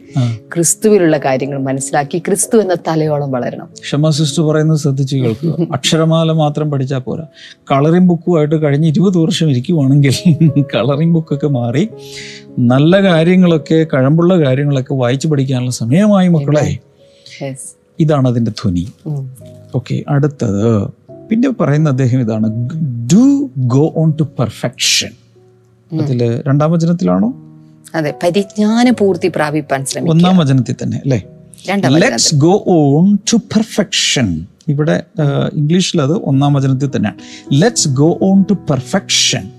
ക്രിസ്തുവിലുള്ള 0.53 1.19
കാര്യങ്ങൾ 1.19 1.59
മനസ്സിലാക്കി 1.59 2.19
ക്രിസ്തു 2.19 2.59
എന്ന 2.59 2.75
തലയോളം 2.89 3.33
വളരണം. 3.33 3.69
ക്ഷമ 3.83 4.11
സിസ്റ്റർ 4.11 4.43
പറയുന്നത് 4.43 4.79
ശ്രദ്ധിച്ചു 4.79 5.17
കേൾക്കുക. 5.17 5.67
അക്ഷരമാല 5.73 6.33
മാത്രം 6.33 6.71
പഠിച്ചാൽ 6.71 6.99
പോരാ. 6.99 7.27
കളറിംഗ് 7.71 8.09
ബുക്കുമായിട്ട് 8.09 8.63
കഴിഞ്ഞ് 8.63 8.89
ഇരുപത് 8.89 9.19
വർഷം 9.19 9.51
ഇരിക്കുവാണെങ്കിൽ 9.51 10.11
കളറിംഗ് 10.75 11.15
ബുക്കൊക്കെ 11.15 11.47
മാറി 11.47 11.89
നല്ല 12.59 13.03
കാര്യങ്ങളൊക്കെ 13.03 13.87
കഴമ്പുള്ള 13.95 14.35
കാര്യങ്ങളൊക്കെ 14.35 14.95
വായിച്ചു 14.95 15.29
പഠിക്കാനുള്ള 15.29 15.71
സമയമായി 15.71 16.29
മക്കളെ. 16.29 16.79
ഇതാണ് 18.01 18.29
അതിന്റെ 18.29 18.51
ധ്വനി. 18.51 18.93
ഓക്കെ 19.75 20.05
അടുത്തത്. 20.09 20.89
പിന്നെ 21.31 21.51
പറയുന്ന 21.51 21.89
അദ്ദേഹം 21.89 22.21
ഇതാണ്. 22.21 22.69
Do 23.13 23.51
go 23.59 23.93
on 23.97 24.13
to 24.21 24.23
perfection 24.23 25.11
അതിൽ 26.01 26.43
രണ്ടാം 26.47 26.73
വചനത്തിലാണോ? 26.73 27.35
അതെ 27.95 28.15
പരിജ്ഞാന 28.23 28.91
പൂർത്തി 28.91 29.29
പ്രാപിപ്പാൻ 29.29 29.85
ശ്രമിക്കുക. 29.85 30.17
ഒന്നാം 30.17 30.37
വചനത്തിൽ 30.37 30.75
തന്നെ 30.83 30.97
അല്ലേ? 30.97 31.23
Let's 31.87 32.35
go 32.35 32.65
on 32.67 33.19
to 33.33 33.37
perfection 33.37 34.47
ഇവിടെ 34.69 35.03
ഇംഗ്ലീഷിൽ 35.55 36.03
അത് 36.03 36.13
ഒന്നാം 36.13 36.55
വചനത്തിൽ 36.55 36.91
തന്നെയാണ് 36.97 37.19
let's 37.53 37.89
go 37.89 38.19
on 38.23 38.45
to 38.51 38.53
perfection 38.53 39.51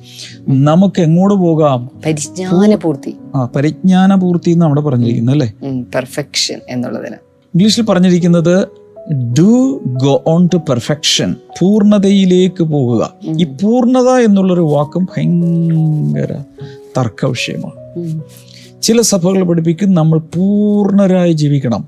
നമുക്ക് 0.50 1.02
എങ്ങോട്ട് 1.02 1.36
പോകാം? 1.36 1.90
പരിജ്ഞാനപൂർത്തി. 2.06 3.16
ആ 3.36 3.46
പരിജ്ഞാനപൂർത്തി 3.46 4.52
എന്ന് 4.52 4.66
അവിടെ 4.66 4.82
പറഞ്ഞിരിക്കുന്നത് 4.82 5.36
അല്ലേ? 5.36 5.54
പെർഫെക്ഷൻ 5.96 6.60
എന്നുള്ളതിന്. 6.70 7.16
ഇംഗ്ലീഷിൽ 7.54 7.82
പറഞ്ഞിരിക്കുന്നത് 7.82 8.68
do 9.40 9.82
go 9.86 10.24
on 10.28 10.50
to 10.54 10.58
perfection 10.58 11.36
പൂർണതയിലേക്ക് 11.62 12.64
പോകുക 12.64 13.14
ഈ 13.40 13.44
പൂർണത 13.44 14.10
എന്നുള്ളൊരു 14.10 14.62
വാക്കും 14.62 15.08
ഭയങ്കര 15.18 16.34
തർക്ക 16.98 17.26
വിഷയമാണ് 17.26 18.22
ചില 18.82 19.02
സഭകൾ 19.02 19.44
പഠിപ്പിക്കും 19.44 19.94
നമ്മൾ 19.94 20.20
പൂർണരായി 20.20 21.34
ജീവിക്കണം. 21.34 21.88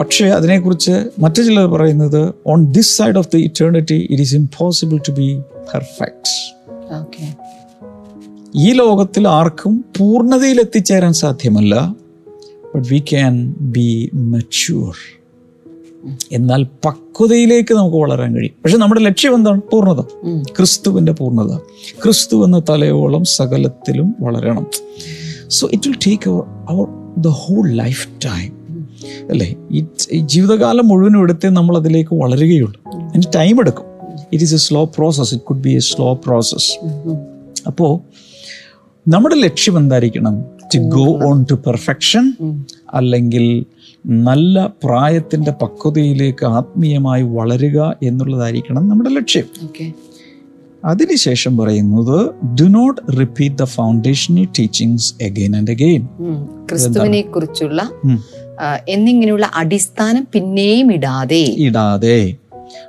പക്ഷേ 0.00 0.26
അതിനെക്കുറിച്ച് 0.26 1.08
മറ്റു 1.18 1.42
ചിലർ 1.42 1.66
പറയുന്നത് 1.66 2.34
on 2.46 2.72
this 2.72 2.98
side 2.98 3.16
of 3.16 3.28
the 3.34 3.38
eternity 3.38 4.08
it 4.10 4.22
is 4.22 4.34
impossible 4.34 4.98
to 5.08 5.12
be 5.12 5.40
perfect. 5.74 6.52
ഈ 8.56 8.72
ലോകത്തിൽ 8.72 9.28
ആർക്കും 9.28 9.84
പൂർണതയിൽ 9.98 10.60
എത്തിച്ചേരാൻ 10.60 11.12
സാധ്യമല്ല. 11.12 11.94
But 12.74 12.88
we 12.88 12.98
can 12.98 13.54
be 13.60 14.10
mature 14.14 14.94
എന്നാൽ 16.32 16.62
പക്വതയിലേക്ക് 16.84 17.74
നമുക്ക് 17.74 17.96
വളരാൻ 17.96 18.36
കഴിയും. 18.36 18.54
പക്ഷെ 18.64 18.76
നമ്മുടെ 18.76 19.00
ലക്ഷ്യം 19.00 19.34
എന്താണ്? 19.34 19.60
പൂർണത. 19.72 20.00
ക്രിസ്തുവിന്റെ 20.56 21.12
പൂർണത. 21.12 21.56
ക്രിസ്തു 22.04 22.44
എന്ന 22.44 22.62
തലയോളം 22.68 23.24
സകലത്തിലും 23.24 24.14
വളരണം. 24.20 24.66
So 25.48 25.68
it 25.72 25.88
will 25.88 25.96
take 26.06 26.30
our 26.30 26.42
our 26.68 26.86
the 27.18 27.26
whole 27.28 27.70
lifetime 28.24 28.62
അല്ലേ? 29.30 29.54
ഈ 29.72 29.84
ജീവിതകാലം 30.18 30.88
മുഴുവനും 30.88 31.22
എടുത്തേ 31.22 31.48
നമ്മൾ 31.48 31.76
അതിലേക്ക് 31.76 32.14
വളരുകയുള്ളൂ 32.14 32.82
അതിന് 33.08 33.22
ടൈം 33.36 33.60
എടുക്കും. 33.60 33.91
It 34.32 34.44
is 34.44 34.54
a 34.54 34.60
slow 34.66 34.82
process 34.96 35.32
it 35.34 35.44
could 35.44 35.64
be 35.66 35.72
a 35.80 35.82
slow 35.90 36.08
process. 36.26 36.68
അപ്പോൾ 37.70 37.92
നമ്മുടെ 39.06 39.36
ലക്ഷ്യം 39.36 39.78
എന്തായിരിക്കണം? 39.78 40.34
To 40.74 40.78
go 40.96 41.06
on 41.28 41.38
to 41.50 41.56
perfection 41.66 42.24
അല്ലെങ്കിൽ 42.94 43.44
നല്ല 44.28 44.66
പ്രായത്തിന്റെ 44.84 45.52
പക്വതയിലേക്ക് 45.62 46.44
ആത്മീയമായി 46.58 47.24
വളരുക 47.36 47.78
എന്നുള്ളതായിരിക്കണം 48.02 48.88
നമ്മുടെ 48.88 49.10
ലക്ഷ്യം. 49.10 49.46
അതിനുശേഷം 50.84 51.52
പറയുന്നത് 51.56 52.16
do 52.60 52.66
not 52.76 53.00
repeat 53.18 53.56
the 53.56 53.66
foundational 53.74 54.46
teachings 54.58 55.08
again 55.24 55.52
and 55.56 55.70
again. 55.70 56.02
ക്രിസ്തുവിനെ 56.70 57.22
കുറിച്ചുള്ള 57.22 57.82
എന്നിങ്ങനെയുള്ള 58.88 59.46
അടിസ്ഥാനം 59.54 60.24
പിന്നെയും 60.32 60.88
ഇടാതെ 60.92 61.44
ഇടാതെ. 61.68 62.18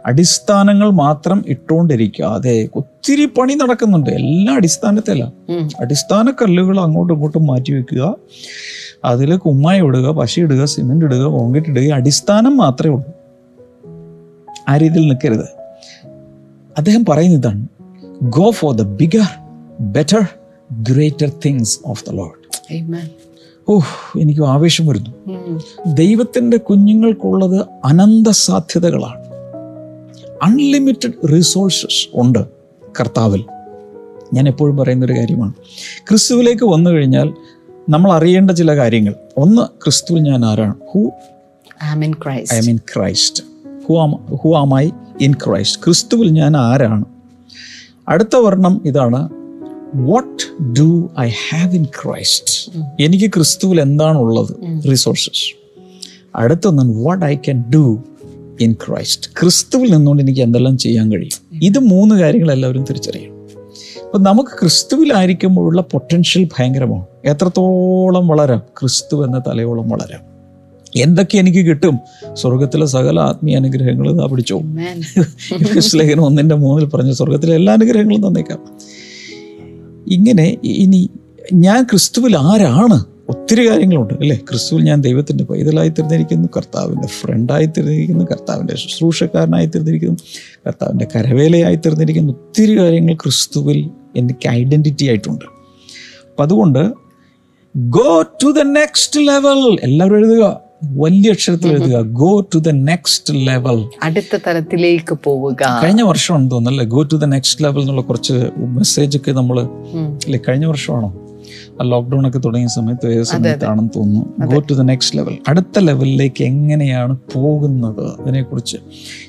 അടിസ്ഥാനങ്ങൾ 0.05 0.89
മാത്രം 0.89 1.43
ഇട്ടുകൊണ്ടിരിക്കാതെ 1.47 2.69
ഒത്തിരി 2.75 3.25
പണി 3.25 3.53
നടക്കുന്നുണ്ട്. 3.53 4.09
എല്ലാ 4.09 4.55
അടിസ്ഥാനത്തില. 4.55 5.23
അടിസ്ഥാന 5.79 6.31
കല്ലുകൾ 6.31 6.79
അങ്ങോട്ടും 6.79 7.13
ഇങ്ങോട്ടും 7.13 7.47
മാറ്റി 7.47 7.73
വെക്കുക. 7.73 8.15
അതിൽ 9.05 9.37
കുമ്മായി 9.37 9.81
ഇടുക 9.81 10.09
പശ 10.11 10.39
ഇടുക 10.39 10.65
സിമെന്റ് 10.65 11.05
ഇടുക 11.05 11.23
കോൺക്രീറ്റ് 11.23 11.69
ഇടുക 11.69 11.93
അടിസ്ഥാനം 11.93 12.57
മാത്രമേ 12.57 12.93
ഉള്ളൂ. 12.93 13.11
ആ 14.69 14.77
രീതിയിൽ 14.77 15.01
നിൽക്കരുത്. 15.01 15.45
അദ്ദേഹം 16.77 17.05
പറയുന്ന 17.05 17.35
ഇതാണ്. 17.35 17.67
Go 18.23 18.51
for 18.51 18.75
the 18.75 18.81
bigger 18.81 19.27
better 19.79 20.27
greater 20.71 21.31
things 21.45 21.79
of 21.85 22.05
the 22.05 22.09
Lord 22.09 22.43
Amen. 22.81 23.05
ഓഹ് 23.69 24.19
എനിക്ക് 24.19 24.41
ആവേശം 24.41 24.87
വരുന്നു. 24.87 25.09
ദൈവത്തിന്റെ 25.09 25.93
ദൈവത്തിന്റെ 25.93 26.57
കുഞ്ഞുങ്ങൾക്കുള്ളത് 26.57 27.65
അനന്ത 27.85 28.27
സാധ്യതകളാണ്. 28.31 29.22
അൺലിമിറ്റഡ് 30.41 31.33
റിസോഴ്സസ് 31.33 32.07
ഉണ്ട് 32.13 32.45
കർത്താവിൽ. 32.99 33.45
ഞാൻ 34.33 34.47
എപ്പോഴും 34.47 34.77
പറയുന്നൊരു 34.77 35.13
കാര്യമാണ്. 35.13 35.53
ക്രിസ്തുവിലേക്ക് 36.09 36.63
വന്നു 36.63 36.89
കഴിഞ്ഞാൽ 36.89 37.33
നമ്മൾ 37.89 38.11
അറിയേണ്ട 38.11 38.51
ചില 38.51 38.75
കാര്യങ്ങൾ. 38.75 39.15
ഒന്ന് 39.37 39.61
ക്രിസ്തുവിൽ 39.61 40.21
ഞാൻ 40.21 40.45
ആരാണ്? 40.45 40.73
Who 40.91 41.09
I 41.93 41.97
am 41.97 42.05
in 42.05 42.11
Christ. 42.11 42.53
I 42.53 42.59
mean 42.59 42.77
Christ 42.77 43.43
who 43.89 43.95
am 43.99 44.11
who 44.35 44.55
am 44.55 44.79
I 44.79 44.89
in 45.21 45.33
Christ 45.33 45.81
ക്രിസ്തുവിൽ 45.85 46.29
ഞാൻ 46.29 46.57
ആരാണ്? 46.57 47.05
അടുത്ത 48.07 48.35
വർണം 48.35 48.81
ഇതാണ്. 48.85 49.29
What 49.95 50.63
do 50.79 51.09
I 51.19 51.29
have 51.29 51.75
in 51.75 51.83
Christ 51.83 52.79
എനിക്ക് 53.03 53.29
ക്രിസ്തുവിൽ 53.29 53.81
എന്താണുള്ളത്? 53.81 54.55
Resources 54.91 55.55
അടുത്തൊന്നാണ് 56.35 57.05
what 57.05 57.25
I 57.25 57.35
can 57.35 57.63
do 57.73 58.03
in 58.61 58.73
Christ 58.73 59.29
ക്രിസ്തുവിൽ 59.41 59.93
നിന്നുകൊണ്ട് 59.93 60.23
എനിക്ക് 60.23 60.41
എന്തെല്ലാം 60.41 60.77
ചെയ്യാൻ 60.77 61.11
കഴിയും? 61.11 61.63
ഇത് 61.63 61.79
മൂന്ന് 61.79 62.15
കാര്യങ്ങൾ 62.15 62.51
എല്ലാവരും 62.51 62.83
തിരിച്ചറിയണം. 62.83 63.33
അപ്പം 64.05 64.23
നമുക്ക് 64.23 64.49
ക്രിസ്തുവിലായിരിക്കുമ്പോഴുള്ള 64.49 65.81
പൊട്ടൻഷ്യൽ 65.81 66.43
ഭയങ്കരമാണ്. 66.43 67.05
എത്രത്തോളം 67.25 68.27
വളരാം? 68.27 68.59
ക്രിസ്തു 68.59 69.25
എന്ന 69.25 69.39
തലയോളം 69.39 69.89
വളരാം. 69.89 70.33
എന്തൊക്കെ 70.95 71.37
എനിക്ക് 71.37 71.59
കിട്ടും? 71.59 71.99
സ്വർഗത്തിലെ 72.33 72.85
സകല 72.85 73.19
ആത്മീയ 73.19 73.55
അനുഗ്രഹങ്ങൾ 73.55 74.11
ഇതാ 74.11 74.25
പിടിച്ചോ. 74.25 74.61
ലേഖനം 75.95 76.25
ഒന്നിന്റെ 76.25 76.55
മൂന്നിൽ 76.55 76.87
പറഞ്ഞു 76.87 77.13
സ്വർഗത്തിലെ 77.13 77.55
എല്ലാ 77.55 77.73
അനുഗ്രഹങ്ങളും 77.73 78.27
തന്നേക്കാം. 78.27 78.59
ഇങ്ങനെ 80.07 80.57
ഇനി 80.63 81.09
ഞാൻ 81.53 81.83
ക്രിസ്തുവിൽ 81.83 82.37
ആരാണ്? 82.37 83.12
ഒത്തിരി 83.43 83.69
കാര്യങ്ങളുണ്ട് 83.69 84.13
അല്ലേ? 84.13 84.35
ക്രിസ്തുവിൽ 84.49 84.83
ഞാൻ 84.83 85.01
ദൈവത്തിന്റെ 85.01 85.43
പൈതലായി 85.43 85.89
തീർന്നിരിക്കുന്നു 85.89 86.49
കർത്താവിന്റെ 86.57 87.07
ഫ്രണ്ടായി 87.07 87.65
തീർന്നിരിക്കുന്നു 87.65 88.25
കർത്താവിന്റെ 88.25 88.75
ശുശ്രൂഷക്കാരനായി 88.75 89.65
തീർന്നിരിക്കുന്നു 89.65 90.17
കർത്താവിന്റെ 90.67 91.07
കരവേലയായി 91.15 91.75
തീർന്നിരിക്കുന്നു 91.75 92.33
ഒത്തിരി 92.33 92.77
കാര്യങ്ങൾ 92.77 93.13
ക്രിസ്തുവിൽ 93.13 93.89
എനിക്ക് 94.17 94.49
ഐഡന്റിറ്റി 94.49 95.05
ആയിട്ടുണ്ട്. 95.05 95.45
അപ്പം 95.45 96.43
അതുകൊണ്ട് 96.43 96.93
go 97.77 98.21
to 98.43 98.51
the 98.51 98.59
next 98.61 99.19
level. 99.19 99.77
എല്ലാവരും 99.83 100.17
എഴുതുക. 100.17 100.59
വലിയ 100.83 101.31
അക്ഷരത്തിൽ 101.31 101.67
എഴുതുക. 101.67 102.01
Go 102.01 102.41
to 102.41 102.57
the 102.57 102.69
next 102.69 103.33
level. 103.33 103.89
അടുത്ത 104.03 104.39
തലത്തിലേക്ക് 104.47 105.17
പോവുക. 105.23 105.81
കഴിഞ്ഞ 105.83 106.01
വർഷമാണെന്ന് 106.01 106.51
തോന്നുന്നല്ലേ 106.51 106.85
go 106.85 107.03
to 107.03 107.15
the 107.15 107.25
next 107.25 107.63
level 107.63 107.81
എന്നുള്ള 107.81 108.01
കുറച്ച് 108.01 108.33
മെസ്സേജ് 108.57 109.17
ഒക്കെ 109.17 109.31
നമ്മൾ. 109.31 109.61
അല്ലെ? 109.61 110.39
കഴിഞ്ഞ 110.49 110.65
വർഷമാണോ? 110.65 111.22
ആ 111.81 111.85
ലോക്ക്ഡൌൺ 111.85 112.27
ഒക്കെ 112.27 112.37
തുടങ്ങിയ 112.37 112.67
സമയത്ത് 112.67 113.13
ഏത് 113.13 113.23
സമയത്താണെന്ന് 113.23 113.89
തോന്നുന്നു. 113.95 114.45
Go 114.45 114.59
to 114.59 114.73
the 114.73 114.81
next 114.81 115.17
level 115.17 115.37
അടുത്ത 115.47 115.79
ലെവലിലേക്ക് 115.79 116.43
എങ്ങനെയാണ് 116.43 117.17
പോകുന്നത് 117.33 118.21
അതിനെക്കുറിച്ച് 118.21 118.77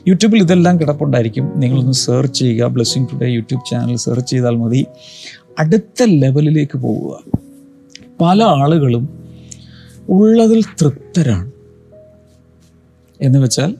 യൂട്യൂബിൽ 0.08 0.38
ഇതെല്ലാം 0.38 0.80
കിടപ്പുണ്ടായിരിക്കും. 0.80 1.52
നിങ്ങളൊന്ന് 1.56 1.92
സെർച്ച് 1.92 2.38
ചെയ്യുക. 2.38 2.66
Blessing 2.66 3.06
today 3.12 3.28
YouTube 3.28 3.70
channel 3.70 3.96
search 3.96 4.30
ചെയ്താൽ 4.30 4.56
മതി. 4.56 4.86
അടുത്ത 5.58 6.02
ലെവലിലേക്ക് 6.02 6.78
പോവുക. 6.78 7.18
പല 8.20 8.42
ആളുകളും 8.42 9.08
ഉള്ളതിൽ 10.08 10.62
തൃപ്തരാണ്. 10.62 11.50
എന്ന് 13.20 13.38
വെച്ചാൽ 13.38 13.74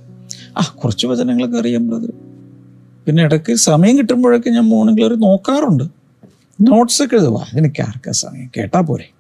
ആ 0.58 0.74
കുറച്ച് 0.84 1.06
വചനങ്ങളൊക്കെ 1.06 1.58
അറിയാം 1.58 1.88
ബ്രദർ 1.88 2.12
പിന്നെ 3.06 3.22
ഇടയ്ക്ക് 3.22 3.54
സമയം 3.54 3.98
കിട്ടുമ്പോഴൊക്കെ 3.98 4.50
ഞാൻ 4.50 4.62
മോർണിംഗ് 4.62 4.98
ഗ്ലോറി 4.98 5.14
നോക്കാറുണ്ട്. 5.14 5.84
നോട്ട്സ് 6.61 7.02
ഒക്കെ 7.02 7.14
എഴുതുക. 7.14 7.46
എനിക്ക് 7.56 7.82
ആർക്കാ 7.82 8.12
സമയം 8.12 8.50
കേട്ടാ 8.56 8.80
പോരെ. 8.80 9.11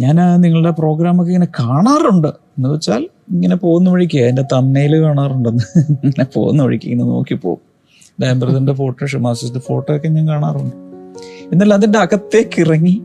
ഞാൻ 0.00 0.40
നിങ്ങളുടെ 0.40 0.70
പ്രോഗ്രാമൊക്കെ 0.70 1.32
ഇങ്ങനെ 1.32 1.48
കാണാറുണ്ട്. 1.60 2.28
എന്ന് 2.28 2.68
വെച്ചാൽ 2.68 3.08
ഇങ്ങനെ 3.30 3.56
പോകുന്ന 3.56 3.90
വഴിക്ക് 3.90 4.18
എന്റെ 4.18 4.44
തമ്മയിൽ 4.52 5.02
കാണാറുണ്ടെന്ന്. 5.02 5.78
ഇങ്ങനെ 5.78 6.24
പോകുന്ന 6.24 6.62
വഴിക്ക് 6.62 6.84
ഇങ്ങനെ 6.84 7.08
നോക്കി 7.08 7.34
പോകും. 7.34 7.70
ഡാംബ്രതിന്റെ 8.22 8.72
ഫോട്ടോ 8.72 9.06
ഷുമാസിന്റെ 9.06 9.60
ഫോട്ടോ 9.60 9.96
ഒക്കെ 9.96 10.08
ഞാൻ 10.08 10.28
കാണാറുണ്ട്. 10.28 10.76
എന്നാൽ 11.52 11.74
അതിന്റെ 11.74 11.98
അകത്തേക്ക് 11.98 12.60
ഇറങ്ങി 12.60 13.02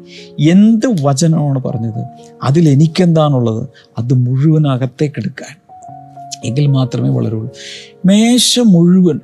എന്ത് 0.49 0.87
വചനമാണ് 1.01 1.59
പറഞ്ഞത്? 1.63 2.05
അതിൽ 2.43 2.69
എനിക്കെന്താണുള്ളത്? 2.69 3.69
അത് 3.97 4.13
മുഴുവൻ 4.13 4.67
അകത്തേക്ക് 4.67 5.15
എടുക്കാൻ. 5.17 5.55
എങ്കിൽ 6.45 6.67
മാത്രമേ 6.67 7.09
വളരുള്ളൂ. 7.09 7.49
മേശ 8.05 8.59
മുഴുവൻ 8.59 9.19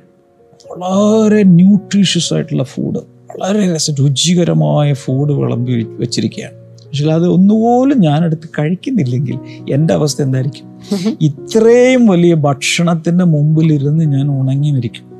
വളരെ 0.70 1.42
ന്യൂട്രീഷ്യസ് 1.42 2.34
ആയിട്ടുള്ള 2.34 2.64
ഫുഡ് 2.64 3.12
വളരെ 3.40 3.74
രസ 3.74 3.90
രുചികരമായ 3.90 4.92
ഫുഡ് 4.92 5.32
വിളമ്പി 5.32 5.86
വെച്ചിരിക്കുകയാണ്. 5.90 6.54
പക്ഷേ 6.54 7.08
അത് 7.08 7.28
ഒന്നുപോലും 7.28 8.00
ഞാനെടുത്ത് 8.00 8.48
കഴിക്കുന്നില്ലെങ്കിൽ 8.58 9.38
എന്റെ 9.72 9.94
അവസ്ഥ 9.94 10.22
എന്തായിരിക്കും? 10.22 10.72
ഇത്രയും 11.22 12.06
വലിയ 12.06 12.34
ഭക്ഷണത്തിന്റെ 12.34 13.24
മുമ്പിൽ 13.24 13.72
ഇരുന്ന് 13.72 14.04
ഞാൻ 14.04 14.40
ഉണങ്ങി 14.40 14.70
മരിക്കും. 14.70 15.12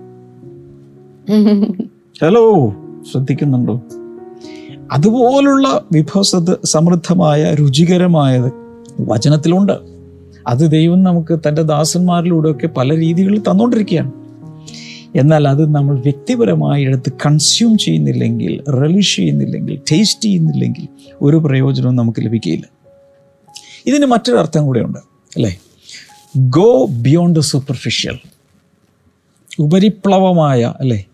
ഹലോ 2.22 2.74
ശ്രദ്ധിക്കുന്നുണ്ടോ? 3.12 3.82
അതുപോലുള്ള 4.92 5.84
വിഭവസത് 5.92 6.58
സമൃദ്ധമായ 6.64 7.54
രുചികരമായത് 7.54 8.52
വചനത്തിലുണ്ട്. 9.00 9.72
അത് 10.46 10.70
ദൈവം 10.70 11.02
നമുക്ക് 11.02 11.38
തന്റെ 11.48 11.62
ദാസന്മാരിലൂടെയൊക്കെ 11.62 12.66
പല 12.66 12.96
രീതികളിൽ 12.96 13.38
തന്നുകൊണ്ടിരിക്കുകയാണ് 13.38 14.12
എന്നാൽ 15.16 15.48
അത് 15.48 15.74
നമ്മൾ 15.74 16.00
വ്യക്തിപരമായി 16.00 16.84
എടുത്ത് 16.84 17.12
കൺസ്യൂം 17.26 17.78
ചെയ്യുന്നില്ലെങ്കിൽ 17.78 18.70
റിലീഷ് 18.70 19.16
ചെയ്യുന്നില്ലെങ്കിൽ 19.16 19.80
ടേസ്റ്റ് 19.92 20.24
ചെയ്യുന്നില്ലെങ്കിൽ 20.24 20.88
ഒരു 21.22 21.36
പ്രയോജനവും 21.36 21.96
നമുക്ക് 21.96 22.24
ലഭിക്കുകയില്ല. 22.24 22.64
ഇതിന് 23.86 24.06
മറ്റൊരർത്ഥം 24.06 24.66
കൂടെയുണ്ട് 24.66 24.98
അല്ലേ? 25.36 25.58
ഗോ 26.36 26.86
ബിയോണ്ട് 26.86 27.40
സൂപ്പർഫിഷ്യൽ 27.40 28.18
ഉപരിപ്ലവമായ 29.58 30.74
അല്ലേ? 30.80 31.04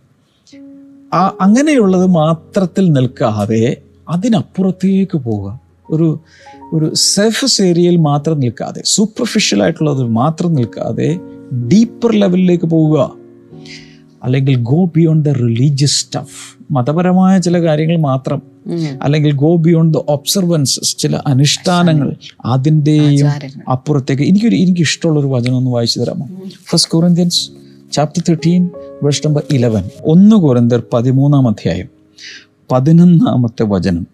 ആ 1.14 1.37
അങ്ങനെയുള്ളത് 1.40 2.07
മാത്രത്തിൽ 2.07 2.93
നിൽക്കാതെ 2.93 3.76
അതിനപ്പുറത്തേക്ക് 4.09 5.19
പോവുക. 5.19 5.61
ഒരു 5.90 6.21
ഒരു 6.73 6.95
സർഫസ് 6.95 7.62
ഏരിയയിൽ 7.62 7.97
മാത്രം 7.97 8.40
നിൽക്കാതെ 8.40 8.83
സൂപ്പർഫിഷ്യൽ 8.85 9.62
ആയിട്ടുള്ളത് 9.62 10.02
മാത്രം 10.02 10.55
നിൽക്കാതെ 10.55 11.19
ഡീപ്പർ 11.69 12.12
ലെവലിലേക്ക് 12.12 12.64
പോവുക. 12.64 13.18
അല്ലെങ്കിൽ 14.25 14.57
go 14.57 14.85
beyond 14.85 15.29
the 15.29 15.33
religious 15.33 15.93
stuff 15.93 16.59
മതപരമായ 16.71 17.39
ചില 17.39 17.63
കാര്യങ്ങൾ 17.63 17.97
മാത്രം. 17.97 18.43
അല്ലെങ്കിൽ 19.03 19.33
ഗോ 19.33 19.57
ബിയോണ്ട് 19.57 19.99
ദ 19.99 20.01
ഒബ്സർവൻസസ് 20.01 20.97
ചില 20.97 21.21
അനുഷ്ഠാനങ്ങൾ 21.27 22.17
അതിന്റെയും. 22.45 23.29
അപ്പുറത്തേക്ക്. 23.71 24.23
എനിക്കൊരു 24.23 24.57
എനിക്ക് 24.57 24.81
ഇഷ്ടമുള്ള 24.81 25.21
ഒരു 25.21 25.27
വചനം 25.27 25.57
ഒന്ന് 25.57 25.71
വായിച്ചു 25.71 26.01
തരാമോ? 26.01 26.29
First 26.71 26.91
Corinthians 26.91 27.51
chapter 27.93 28.23
thirteen 28.29 28.71
verse 29.03 29.27
number 29.27 29.43
eleven 29.51 29.85
ഒന്ന് 30.01 30.37
കൊറിന്തർ 30.37 30.83
പതിമൂന്നാം 30.93 31.49
അധ്യായം. 31.49 31.89
പതിനൊന്നാമത്തെ 32.73 33.63
വചനം. 33.63 34.07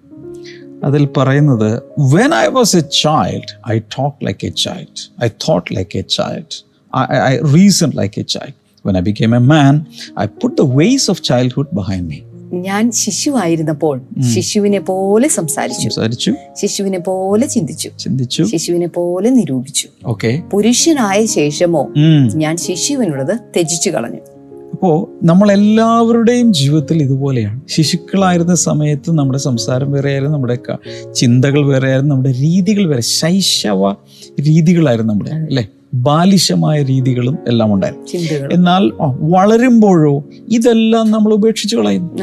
അതിൽ 0.85 1.09
പറയുന്നത് 1.17 1.83
when 1.99 2.35
I 2.35 2.47
was 2.47 2.77
a 2.77 2.81
child 2.81 3.73
I 3.73 3.79
talk 3.79 4.27
like 4.27 4.47
a 4.47 4.51
child 4.51 5.25
I 5.25 5.29
thought 5.29 5.77
like 5.77 5.99
a 5.99 6.01
child 6.01 6.65
I 7.13 7.39
reason 7.55 7.91
like 7.95 8.21
a 8.21 8.23
child 8.23 8.64
when 8.87 8.95
I 8.95 9.05
became 9.05 9.35
a 9.35 9.43
man, 9.43 9.81
I 10.25 10.27
put 10.27 10.53
the 10.63 10.71
ways 10.77 11.03
of 11.11 11.17
childhood 11.17 11.67
behind 11.77 12.09
me. 12.09 12.15
ഞാൻ 12.53 12.91
ശിശുവായിരുന്നപ്പോൾ 12.91 14.01
ശിശുവിനെ 14.35 14.81
പോലെ 14.81 15.29
സംസാരിച്ചു. 15.29 15.89
സംസാരിച്ചു. 15.89 16.35
ശിശുവിനെ 16.61 16.99
പോലെ 16.99 17.47
ചിന്തിച്ചു. 17.47 17.91
ചിന്തിച്ചു. 17.99 18.43
ശിശുവിനെ 18.43 18.87
പോലെ 18.87 19.31
നിരൂപിച്ചു. 19.31 19.89
ഓക്കെ 20.07 20.43
പുരുഷനായ 20.53 21.27
ശേഷമോ 21.27 21.89
ഞാൻ 22.35 22.57
ശിശുവിനുള്ളത് 22.57 23.39
ത്യജിച്ചു 23.39 23.91
കളഞ്ഞു. 23.91 24.21
അപ്പോൾ 24.73 25.27
നമ്മളെല്ലാവരുടെയും 25.27 26.53
ജീവിതത്തിൽ 26.53 27.03
ഇതുപോലെയാണ്. 27.03 27.61
ശിശുക്കളായിരുന്ന 27.69 28.55
സമയത്ത് 28.55 29.13
നമ്മുടെ 29.13 29.39
സംസാരം 29.39 29.93
വേറെയായിരുന്നു 29.93 30.35
നമ്മുടെ 30.35 30.55
ചിന്തകൾ 30.55 31.13
ചിന്തകൾ 31.13 31.67
വേറെയായിരുന്നു 31.67 32.15
നമ്മുടെ 32.15 32.33
രീതികൾ 32.33 32.89
വേറെ 32.89 33.03
ശൈശവ 33.03 33.93
രീതികളായിരുന്നു 34.41 35.13
നമ്മുടെ 35.13 35.31
അല്ലെ? 35.31 35.69
ബാലിശമായ 35.95 36.83
രീതികളും 36.83 37.39
എല്ലാം 37.49 37.75
ഉണ്ടായിരുന്നു. 37.75 38.07
എന്നാൽ 38.55 38.93
വളരുമ്പോഴോ 39.21 40.25
ഇതെല്ലാം 40.49 41.11
നമ്മൾ 41.11 41.33
ഉപേക്ഷിച്ച് 41.33 41.77
കളയുന്നു. 41.77 42.23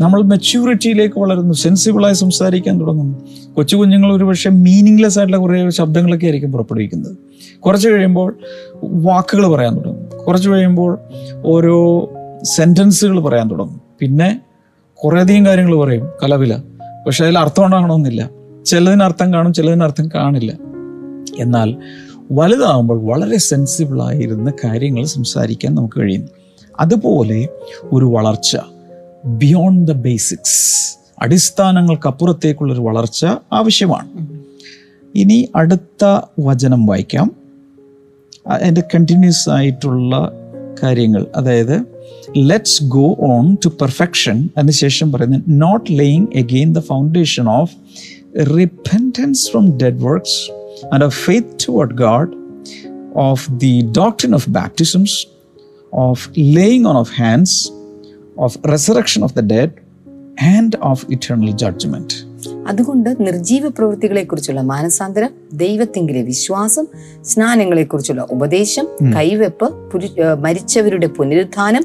നമ്മൾ 0.00 0.22
മെച്യൂരിറ്റിയിലേക്ക് 0.22 1.18
വളരുന്നു. 1.20 1.54
സെൻസിബിളായി 1.54 2.14
സംസാരിക്കാൻ 2.14 2.80
തുടങ്ങുന്നു. 2.80 3.18
കൊച്ചു 3.54 3.76
കുഞ്ഞുങ്ങൾ 3.76 4.12
ഒരുപക്ഷെ 4.12 4.50
മീനിങ്ലെസ് 4.50 5.18
ആയിട്ടുള്ള 5.18 5.42
കുറേ 5.42 5.70
ശബ്ദങ്ങളൊക്കെ 5.70 6.24
ആയിരിക്കും 6.24 6.52
പുറപ്പെടുവിക്കുന്നത്. 6.52 7.16
കുറച്ച് 7.60 7.88
കഴിയുമ്പോൾ 7.88 8.38
വാക്കുകൾ 8.84 9.46
പറയാൻ 9.46 9.76
തുടങ്ങും 9.76 10.18
കുറച്ച് 10.26 10.50
കഴിയുമ്പോൾ 10.50 10.98
ഓരോ 11.44 12.10
സെന്റൻസുകൾ 12.42 13.20
പറയാൻ 13.20 13.50
തുടങ്ങും 13.50 13.80
പിന്നെ 14.00 14.40
കുറേയധികം 14.94 15.46
കാര്യങ്ങൾ 15.46 15.76
പറയും. 15.76 16.08
കലവില. 16.24 16.56
പക്ഷെ 17.06 17.24
അതിൽ 17.24 17.38
അർത്ഥം 17.38 17.64
ഉണ്ടാകണമെന്നില്ല. 17.64 18.30
ചിലതിന് 18.66 19.02
അർത്ഥം 19.02 19.32
കാണും 19.32 19.52
ചിലതിന് 19.52 19.82
അർത്ഥം 19.82 20.10
കാണില്ല. 20.14 20.52
എന്നാൽ 21.38 21.76
വലുതാകുമ്പോൾ 22.30 23.02
വളരെ 23.04 23.38
സെൻസിബിളായിരുന്ന 23.38 24.52
കാര്യങ്ങൾ 24.64 25.04
സംസാരിക്കാൻ 25.04 25.74
നമുക്ക് 25.74 26.00
കഴിയുന്നു 26.00 26.28
അതുപോലെ 26.80 27.48
ഒരു 27.92 28.04
വളർച്ച 28.04 28.56
ബിയോണ്ട് 29.24 29.92
ദ 29.92 29.94
ബേസിക്സ് 29.94 30.98
അടിസ്ഥാനങ്ങൾക്കപ്പുറത്തേക്കുള്ളൊരു 31.22 32.80
വളർച്ച 32.80 33.26
ആവശ്യമാണ്. 33.52 34.26
ഇനി 35.14 35.48
അടുത്ത 35.56 36.20
വചനം 36.40 36.86
വായിക്കാം. 36.86 37.32
അതിന്റെ 38.46 38.82
കണ്ടിന്യൂസ് 38.94 39.50
ആയിട്ടുള്ള 39.50 40.32
കാര്യങ്ങൾ 40.82 41.26
അതായത് 41.36 41.82
let's 42.36 42.84
go 42.84 43.16
on 43.20 43.54
to 43.54 43.68
perfection 43.68 44.48
അതിനുശേഷം 44.56 45.12
പറയുന്നത് 45.12 45.42
not 45.48 45.98
laying 45.98 46.26
again 46.34 46.72
the 46.72 46.78
foundation 46.78 47.48
of 47.48 47.76
repentance 48.58 49.50
from 49.50 49.78
dead 49.78 50.02
works 50.02 50.57
and 50.92 51.04
of 51.04 51.16
faith 51.24 51.56
toward 51.64 51.94
God 51.94 52.32
of 53.20 53.44
the 53.56 53.74
doctrine 53.98 54.34
of 54.34 54.48
baptisms 54.50 55.16
of 55.92 56.24
laying 56.56 56.86
on 56.86 56.96
of 56.96 57.12
hands 57.16 57.58
of 58.36 58.56
resurrection 58.70 59.22
of 59.22 59.34
the 59.34 59.44
dead 59.54 59.74
and 60.48 60.76
of 60.82 61.04
eternal 61.10 61.52
judgment 61.56 62.16
അതുകൊണ്ട് 62.68 63.10
നിർജീവ 63.20 63.68
പ്രവൃത്തികളെക്കുറിച്ചുള്ള 63.68 64.62
മാനസാന്തരം 64.62 65.30
ദൈവത്തിങ്കിലെ 65.52 66.22
വിശ്വാസം 66.22 66.86
സ്നാനങ്ങളെക്കുറിച്ചുള്ള 67.24 68.26
ഉപദേശം 68.30 68.86
കൈവെപ്പ് 69.16 69.90
പുനരുദ്ധാനം 69.90 70.42
മരിച്ചവരുടെ 70.42 71.06
പുനരുത്ഥാനം 71.06 71.84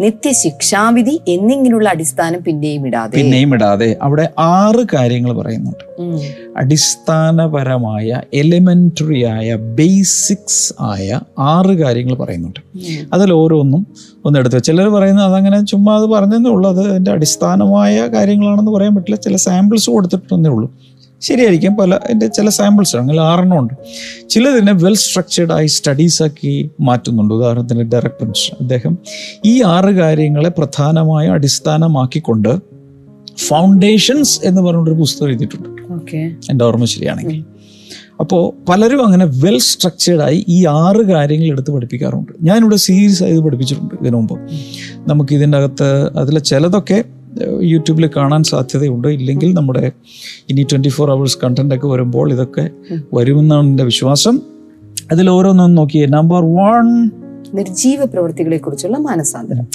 നിത്യശിക്ഷാവിധി 0.00 1.20
എന്നിങ്ങനെയുള്ള 1.28 1.88
അടിസ്ഥാനം 1.88 2.44
പിന്നെയും 2.44 2.86
ഇടാതെ 2.86 3.16
പിന്നെയും 3.16 3.54
ഇടാതെ 3.54 3.96
അവിടെ 4.02 4.28
ആറ് 4.38 4.86
കാര്യങ്ങൾ 4.94 5.32
പറയുന്നുണ്ട്. 5.32 5.84
അടിസ്ഥാനപരമായ 6.56 8.22
എലിമെന്ററി 8.34 9.24
ആയ 9.24 9.54
ബേസിക്സ് 9.54 10.74
ആയ 10.80 11.20
ആറ് 11.38 11.78
കാര്യങ്ങൾ 11.78 12.14
പറയുന്നുണ്ട്. 12.14 12.60
അതിൽ 13.12 13.32
ഓരോന്നും 13.32 13.86
ഒന്നെടുത്ത് 14.24 14.62
ചിലർ 14.62 14.88
പറയുന്നത് 14.88 15.24
അതങ്ങനെ 15.24 15.64
ചുമ്മാ 15.64 15.96
അത് 15.96 16.06
പറഞ്ഞതേ 16.06 16.50
ഉള്ളൂ. 16.50 16.70
അത് 16.70 16.90
അതിന്റെ 16.90 17.10
അടിസ്ഥാനമായ 17.10 18.06
കാര്യങ്ങളാണെന്ന് 18.06 18.70
പറയാൻ 18.70 18.94
പറ്റില്ല. 18.94 19.16
ചില 19.16 19.36
സാമ്പിൾസ് 19.36 19.90
കൊടുത്തിട്ടുണ്ടെന്നേ 19.90 20.50
ഉള്ളൂ. 20.50 20.74
ശരിയായിരിക്കും. 21.20 21.74
പല 21.74 21.94
എന്റെ 21.94 22.26
ചില 22.26 22.48
സാമ്പിൾസ് 22.48 22.96
അങ്ങനെ 22.96 23.20
ആറെണ്ണം 23.20 23.58
ഉണ്ട്. 23.58 23.74
ചിലതിനെ 24.28 24.72
വെൽ 24.72 24.94
സ്ട്രക്ചേർഡായി 24.94 25.66
സ്റ്റഡീസ് 25.66 26.22
ആക്കി 26.22 26.70
മാറ്റുന്നുണ്ട്. 26.80 27.34
ഉദാഹരണത്തിന് 27.34 27.82
ഡയറക്ട് 27.82 28.24
അദ്ദേഹം 28.60 28.98
ഈ 29.44 29.62
ആറ് 29.62 29.90
കാര്യങ്ങളെ 29.94 30.48
പ്രധാനമായ 30.48 31.26
അടിസ്ഥാനമാക്കിക്കൊണ്ട് 31.26 32.74
ഫൗണ്ടേഷൻസ് 33.36 34.40
എന്ന് 34.44 34.62
പറഞ്ഞൊരു 34.62 34.90
പുസ്തകം 34.90 35.28
എഴുതിയിട്ടുണ്ട്. 35.28 35.92
ഓക്കെ 35.92 36.16
എന്റെ 36.50 36.64
ഓർമ്മ 36.64 36.84
ശരിയാണെങ്കിൽ. 36.84 37.44
അപ്പോൾ 38.20 38.70
പലരും 38.70 39.06
അങ്ങനെ 39.06 39.26
വെൽ 39.26 39.58
സ്ട്രക്ചേർഡായി 39.58 40.44
ഈ 40.48 40.66
ആറ് 40.66 41.06
കാര്യങ്ങൾ 41.06 41.46
എടുത്ത് 41.46 41.70
പഠിപ്പിക്കാറുണ്ട്. 41.70 42.32
ഞാനിവിടെ 42.42 42.76
സീരീസ് 42.76 43.22
ആയി 43.22 43.38
പഠിപ്പിച്ചിട്ടുണ്ട് 43.38 43.94
ഇതിനു 44.00 44.16
മുമ്പ്. 44.16 44.34
നമുക്ക് 45.10 45.34
ഇതിന്റെ 45.34 45.58
അകത്ത് 45.58 46.18
അതിലെ 46.18 46.40
ചിലതൊക്കെ 46.40 47.04
യൂട്യൂബിൽ 47.62 48.10
കാണാൻ 48.16 48.42
സാധ്യതയുണ്ട്. 48.42 49.08
ഇല്ലെങ്കിൽ 49.08 49.54
നമ്മുടെ 49.54 49.92
ഇനി 50.50 50.62
ട്വന്റി 50.62 50.88
ഫോർ 50.88 51.10
അവേഴ്സ് 51.10 51.38
കണ്ടന്റ് 51.44 51.74
ഒക്കെ 51.74 51.86
വരുമ്പോൾ 51.86 52.32
ഇതൊക്കെ 52.32 52.70
വരുമെന്നാണ് 53.14 53.66
എന്റെ 53.66 53.84
വിശ്വാസം. 53.84 54.40
അതിൽ 55.12 55.30
ഓരോന്നും 55.30 55.74
നോക്കിയേ 55.74 56.06
നമ്പർ 56.06 56.42
വൺ 56.42 57.10
നിർജീവ 57.54 58.04
പ്രവൃത്തികളെ 58.04 58.56
കുറിച്ചുള്ള 58.56 58.98
മാനസാന്തരം. 58.98 59.66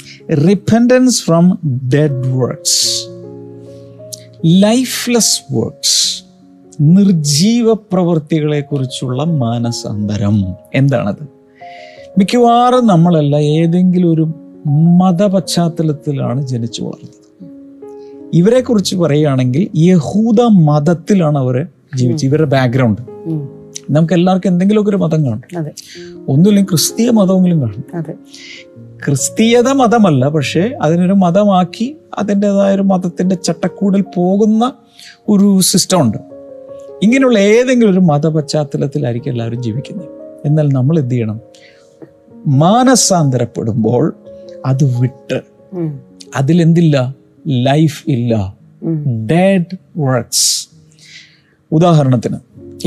Repentance 0.48 1.22
from 1.22 1.58
dead 1.94 2.26
works 2.26 3.08
lifeless 4.46 5.54
works 5.54 6.24
നിർജീവ 6.80 7.72
പ്രവൃത്തികളെ 7.72 8.60
കുറിച്ചുള്ള 8.60 9.24
മാനസാന്തരം. 9.24 10.44
എന്താണത്? 10.74 11.28
മിക്കവാറും 12.18 12.86
നമ്മളല്ല 12.86 13.36
ഏതെങ്കിലും 13.36 14.14
ഒരു 14.14 14.34
മതപശ്ചാത്തലത്തിലാണ് 14.96 16.46
ജനിച്ചു 16.46 16.82
വളർന്നത്. 16.82 17.19
ഇവരെ 18.34 18.60
കുറിച്ച് 18.60 18.96
പറയുകയാണെങ്കിൽ 18.96 19.78
യഹൂദ 19.78 20.40
മതത്തിലാണ് 20.40 21.38
അവർ 21.38 21.66
ജീവിച്ചത്. 21.96 22.30
ഇവരുടെ 22.30 22.50
ബാക്ക്ഗ്രൗണ്ട്. 22.50 23.02
നമുക്ക് 23.90 24.14
എല്ലാവർക്കും 24.14 24.48
എന്തെങ്കിലുമൊക്കെ 24.48 24.90
ഒരു 24.90 24.96
മതം 24.96 25.24
കാണും. 25.24 25.42
ഒന്നുമില്ലെങ്കിൽ 26.28 26.70
ക്രിസ്തീയ 26.70 27.10
മതമെങ്കിലും 27.10 27.60
കാണും. 27.60 27.84
ക്രിസ്തീയത 29.06 29.68
മതമല്ല 29.68 30.28
പക്ഷേ 30.28 30.72
അതിനൊരു 30.82 31.12
മതമാക്കി 31.12 31.96
അതിന്റെതായ 32.18 32.74
ഒരു 32.74 32.82
മതത്തിന്റെ 32.82 33.34
ചട്ടക്കൂടിൽ 33.34 34.04
പോകുന്ന 34.16 34.72
ഒരു 35.28 35.60
സിസ്റ്റം 35.60 36.00
ഉണ്ട്. 36.00 36.18
ഇങ്ങനെയുള്ള 37.02 37.38
ഏതെങ്കിലും 37.38 37.92
ഒരു 37.92 38.00
മത 38.00 38.26
പശ്ചാത്തലത്തിലായിരിക്കും 38.26 39.30
എല്ലാവരും 39.30 39.62
ജീവിക്കുന്നത്. 39.62 40.08
എന്നാൽ 40.44 40.68
നമ്മൾ 40.68 40.98
എന്ത് 40.98 41.14
ചെയ്യണം? 41.14 41.40
മാനസാന്തരപ്പെടുമ്പോൾ 42.46 44.14
അത് 44.66 45.00
വിട്ട്. 45.00 45.40
അതിലെന്തില്ല? 46.36 47.19
ലൈഫ് 47.48 48.04
ഇല്ല. 48.08 48.56
ഡെഡ് 49.26 49.76
വർക്ക്സ് 49.96 50.68
ഉദാഹരണത്തിന് 51.72 52.36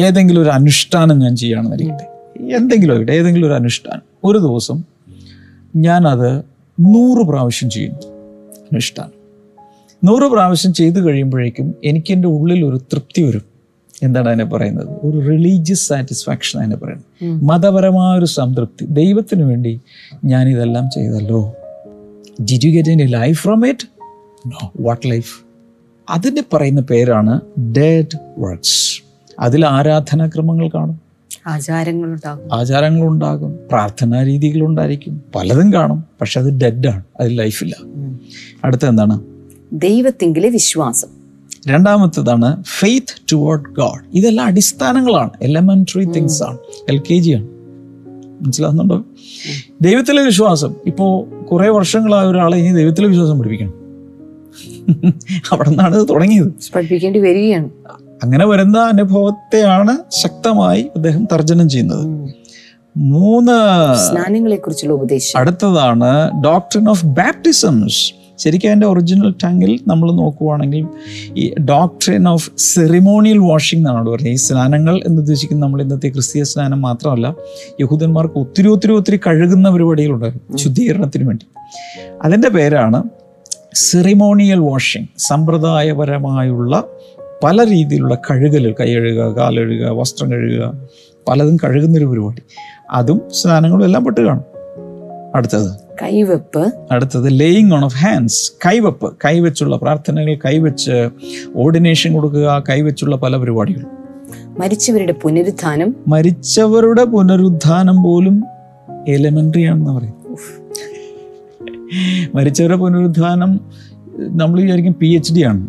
ഏതെങ്കിലും 0.02 0.42
ഒരു 0.42 0.50
അനുഷ്ഠാനം 0.50 1.20
ഞാൻ 1.20 1.36
ചെയ്യുകയാണെന്നിരിക്കട്ടെ. 1.36 2.08
എന്തെങ്കിലും 2.56 2.96
ആയിട്ട് 2.96 3.12
ഏതെങ്കിലും 3.12 3.48
ഒരു 3.48 3.54
അനുഷ്ഠാനം. 3.54 4.02
ഒരു 4.24 4.38
ദിവസം 4.38 4.84
ഞാൻ 5.76 6.08
അത് 6.08 6.38
നൂറ് 6.80 7.28
പ്രാവശ്യം 7.28 7.70
ചെയ്യുന്നു 7.70 8.08
അനുഷ്ഠാനം. 8.64 9.24
നൂറ് 10.04 10.32
പ്രാവശ്യം 10.32 10.74
ചെയ്തു 10.74 11.00
കഴിയുമ്പോഴേക്കും 11.00 11.76
എനിക്ക് 11.84 12.14
എന്റെ 12.14 12.28
ഉള്ളിൽ 12.28 12.66
ഒരു 12.66 12.78
തൃപ്തി 12.78 13.22
വരും. 13.22 13.42
എന്താണ് 14.04 14.28
അതിനെ 14.28 14.46
പറയുന്നത്? 14.46 14.88
ഒരു 14.90 15.28
റിലീജിയസ് 15.28 15.88
സാറ്റിസ്ഫാക്ഷൻ 15.88 16.60
അതിനെ 16.60 16.76
പറയുന്നത്. 16.76 17.44
മതപരമായ 17.44 18.18
ഒരു 18.18 18.26
സംതൃപ്തി. 18.26 18.86
ദൈവത്തിന് 18.86 19.44
വേണ്ടി 19.44 19.82
ഞാൻ 20.26 20.50
ഇതെല്ലാം 20.50 20.90
ചെയ്തല്ലോ. 20.94 21.56
Did 22.42 22.66
you 22.66 22.72
get 22.72 22.90
any 22.90 23.04
life 23.04 23.44
from 23.44 23.68
it 23.68 23.93
what 24.80 25.12
life 25.12 25.42
അതിന് 26.10 26.42
പറയുന്ന 26.54 26.82
പേരാണ് 26.82 27.42
ഡെഡ് 27.62 28.18
വർക്ക്സ് 28.38 29.04
അതിൽ 29.40 29.66
ആരാധനാക്രമങ്ങൾ 29.66 30.68
കാണും. 30.68 31.02
ആചാരങ്ങളുണ്ടാകും. 31.48 32.54
ആചാരങ്ങളുണ്ടാകും. 32.54 33.60
പ്രാർത്ഥനാ 33.72 34.24
രീതികളുണ്ടായിരിക്കും. 34.24 35.22
പലതും 35.36 35.74
കാണും. 35.74 36.04
പക്ഷെ 36.22 36.40
അത് 36.40 36.50
ഡെഡാണ് 36.50 37.04
അതിൽ 37.20 37.36
ലൈഫില്ല. 37.36 37.76
അടുത്ത 38.64 38.86
എന്താണ്? 38.86 39.22
ദൈവത്തിങ്കിലെ 39.74 40.50
വിശ്വാസം. 40.50 41.08
രണ്ടാമത്തേതാണ് 41.68 42.64
ഫെയ്ത്ത് 42.64 43.32
ടുവേർഡ് 43.32 43.76
ഗാഡ് 43.78 44.18
ഇതെല്ലാം 44.18 44.48
അടിസ്ഥാനങ്ങളാണ്. 44.48 45.30
എലമെന്ററി 45.42 46.06
തിങ്സ് 46.06 46.44
ആണ്. 46.44 46.58
എൽ 46.90 47.00
കെ 47.00 47.16
ജി 47.18 47.32
ആണ്. 47.32 47.48
മനസ്സിലാകുന്നുണ്ടോ 48.44 49.04
ദൈവത്തിലെ 49.82 50.24
വിശ്വാസം. 50.24 50.76
ഇപ്പോൾ 50.86 51.44
കുറേ 51.46 51.70
വർഷങ്ങളായ 51.70 52.26
ഒരാളെ 52.26 52.58
ഇനി 52.58 52.76
ദൈവത്തിലെ 52.76 53.08
വിശ്വാസം 53.08 53.40
പഠിപ്പിക്കണം. 53.40 53.83
അവിടെ 55.52 55.70
നിന്നാണ് 55.70 55.96
ഇത് 55.96 56.10
തുടങ്ങിയത്. 56.10 56.52
പഠിപ്പിക്കേണ്ടി 56.76 57.20
വരികയാണ്. 57.20 57.70
അങ്ങനെ 58.24 58.46
വരുന്ന 58.46 58.80
അനുഭവത്തെയാണ് 58.80 59.98
ശക്തമായി 60.10 60.82
അദ്ദേഹം 60.96 61.28
തർജനം 61.34 61.70
ചെയ്യുന്നത്. 61.70 62.06
മൂന്ന് 62.98 63.52
സ്നാനങ്ങളെ 64.10 64.56
കുറിച്ചുള്ള 64.56 64.94
ഉപദേശം. 64.94 65.40
അടുത്തതാണ് 65.40 66.32
ഡോക്ടർ 66.44 66.90
ഓഫ് 66.90 67.06
ബാപ്റ്റിസംസ് 67.06 68.24
ശരിക്കും 68.38 68.68
അതിന്റെ 68.68 68.88
ഒറിജിനൽ 68.88 69.34
ടാങ്കിൽ 69.44 69.80
നമ്മൾ 69.88 70.12
നോക്കുവാണെങ്കിൽ 70.12 70.88
ഈ 71.38 71.56
ഡോക്ട്രിൻ 71.56 72.28
ഓഫ് 72.28 72.52
സെറിമോണിയൽ 72.58 73.38
വാഷിംഗ് 73.38 73.90
എന്നാണ് 73.90 74.10
പറയുന്നത് 74.10 74.34
ഈ 74.34 74.36
സ്നാനങ്ങൾ 74.36 75.02
എന്ന് 75.06 75.22
ഉദ്ദേശിക്കുന്നത് 75.22 75.66
നമ്മൾ 75.66 75.82
ഇന്നത്തെ 75.82 76.10
ക്രിസ്തീയ 76.10 76.44
സ്നാനം 76.44 76.82
മാത്രമല്ല 76.82 77.36
യഹൂദന്മാർക്ക് 77.82 78.40
ഒത്തിരി 78.40 78.68
ഒത്തിരി 78.68 78.94
ഒത്തിരി 78.94 79.20
കഴുകുന്ന 79.28 79.70
പരിപാടികളുണ്ടായിരുന്നു 79.70 80.58
ശുദ്ധീകരണത്തിന് 80.58 81.28
വേണ്ടി. 81.28 81.46
അതിന്റെ 82.22 82.50
പേരാണ് 82.50 83.04
സെറിമോണിയൽ 83.74 84.60
വാഷിംഗ് 84.60 85.08
സമ്പ്രദായപരമായുള്ള 85.18 86.84
പല 87.44 87.64
രീതിയിലുള്ള 87.64 88.16
കഴുകലുകൾ 88.16 88.76
കൈ 88.80 88.94
കഴുകുക 88.94 89.38
കാലഴുകുക 89.38 89.90
വസ്ത്രം 89.90 90.32
കഴുകുക 90.32 90.74
പലതും 91.28 91.58
കഴുകുന്നൊരു 91.58 92.06
പരിപാടി. 92.06 92.42
അതും 92.92 93.22
സ്നാനങ്ങളും 93.32 93.86
എല്ലാം 93.86 94.06
പെട്ട് 94.06 94.22
കാണും. 94.22 94.44
അടുത്തത്. 95.36 95.72
കൈവെപ്പ്. 96.04 96.74
അടുത്തത് 96.92 97.40
ലേയിങ് 97.40 97.74
ഓൺ 97.74 97.86
ഓഫ് 97.86 97.96
ഹാൻഡ്സ് 97.98 98.52
കൈവെപ്പ്. 98.66 99.16
കൈവച്ചുള്ള 99.26 99.78
പ്രാർത്ഥനകൾ 99.78 100.36
കൈവച്ച് 100.46 101.10
ഓർഡിനേഷൻ 101.56 102.14
കൊടുക്കുക 102.14 102.64
കൈവച്ചുള്ള 102.70 103.16
പല 103.16 103.38
പരിപാടികളും. 103.38 103.88
മരിച്ചവരുടെ 104.60 105.14
പുനരുദ്ധാനം 105.14 105.96
മരിച്ചവരുടെ 106.08 107.04
പുനരുദ്ധാനം 107.04 108.04
പോലും 108.04 108.44
എലിമെന്ററി 109.08 109.64
ആണെന്ന് 109.64 109.92
പറയും 109.92 110.24
മരിച്ചവരുടെ 112.36 112.78
പുനരുദ്ധാനം 112.78 113.54
നമ്മൾ 114.42 114.62
വിചാരിക്കും 114.62 114.96
പി 115.02 115.10
എച്ച് 115.18 115.34
ഡി 115.36 115.44
ആണ്. 115.52 115.62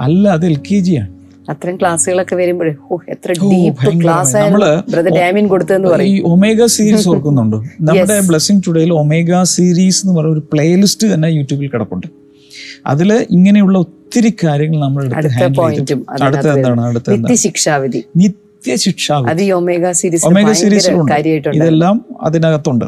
അല്ല 0.00 0.24
അത് 0.28 0.44
എൽ 0.46 0.56
കെ 0.56 0.78
ജി 0.88 0.94
ആണ്. 1.02 1.12
അത്രയും 1.50 1.76
ക്ലാസ്സുകളൊക്കെ 1.80 2.34
വരുമ്പോഴേ 2.36 2.72
ഓ 2.90 2.96
എത്ര 3.08 3.32
ഡീപ്പ് 3.42 4.02
ക്ലാസ് 4.02 4.36
ഡാമിൻ 5.16 5.46
കൊടുത്തതെന്ന് 5.48 5.88
ഈ 5.88 5.92
പറയും. 5.92 6.26
ഒമേഗ 6.32 6.66
സീരീസ് 6.76 7.08
ഓർക്കുന്നുണ്ട്? 7.08 7.56
നമ്മുടെ. 7.88 8.20
ബ്ലെസ്സിങ് 8.28 8.62
ടുഡേയിൽ 8.66 8.92
ഒമേഗ 9.02 9.42
സീരീസ് 9.54 10.00
എന്ന് 10.04 10.14
പറയുന്ന 10.16 10.36
ഒരു 10.38 10.44
പ്ലേലിസ്റ്റ് 10.52 11.06
തന്നെ 11.14 11.28
യൂട്യൂബിൽ 11.38 11.70
കിടപ്പുണ്ട്. 11.74 12.06
അതിൽ 12.86 13.10
ഇങ്ങനെയുള്ള 13.30 13.78
ഒത്തിരി 13.78 14.30
കാര്യങ്ങൾ 14.44 14.80
നമ്മൾ 14.80 15.02
അടുത്ത 15.18 15.42
പോയിന്റും 15.58 16.00
അടുത്ത 16.26 16.46
എന്താണ്? 16.56 16.80
അടുത്ത 16.90 17.10
എന്താണ്? 17.16 18.32
നിത്യശിക്ഷാവിധി 18.60 18.60
നിത്യശിക്ഷാവിധി 18.60 19.30
അത് 19.30 19.42
ഈ 19.42 19.52
ഒമേഗ 19.52 19.90
സീരീസ് 19.90 20.26
ഒമേഗ 20.26 20.36
ഭയങ്കര 20.36 20.52
സീരീസിലുണ്ട്. 20.52 21.56
ഇതെല്ലാം 21.56 22.04
അതിനകത്തുണ്ട്. 22.22 22.84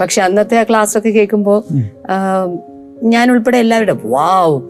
പക്ഷെ 0.00 0.22
അന്നത്തെ 0.22 0.58
ആ 0.58 0.62
ക്ലാസ് 0.62 0.98
ഒക്കെ 0.98 1.08
കേൾക്കുമ്പോ 1.08 1.64
ഞാൻ 3.02 3.30
ഉൾപ്പെടെ 3.30 3.58
എല്ലാവരുടെ 3.58 3.96
വാവ് 4.04 4.60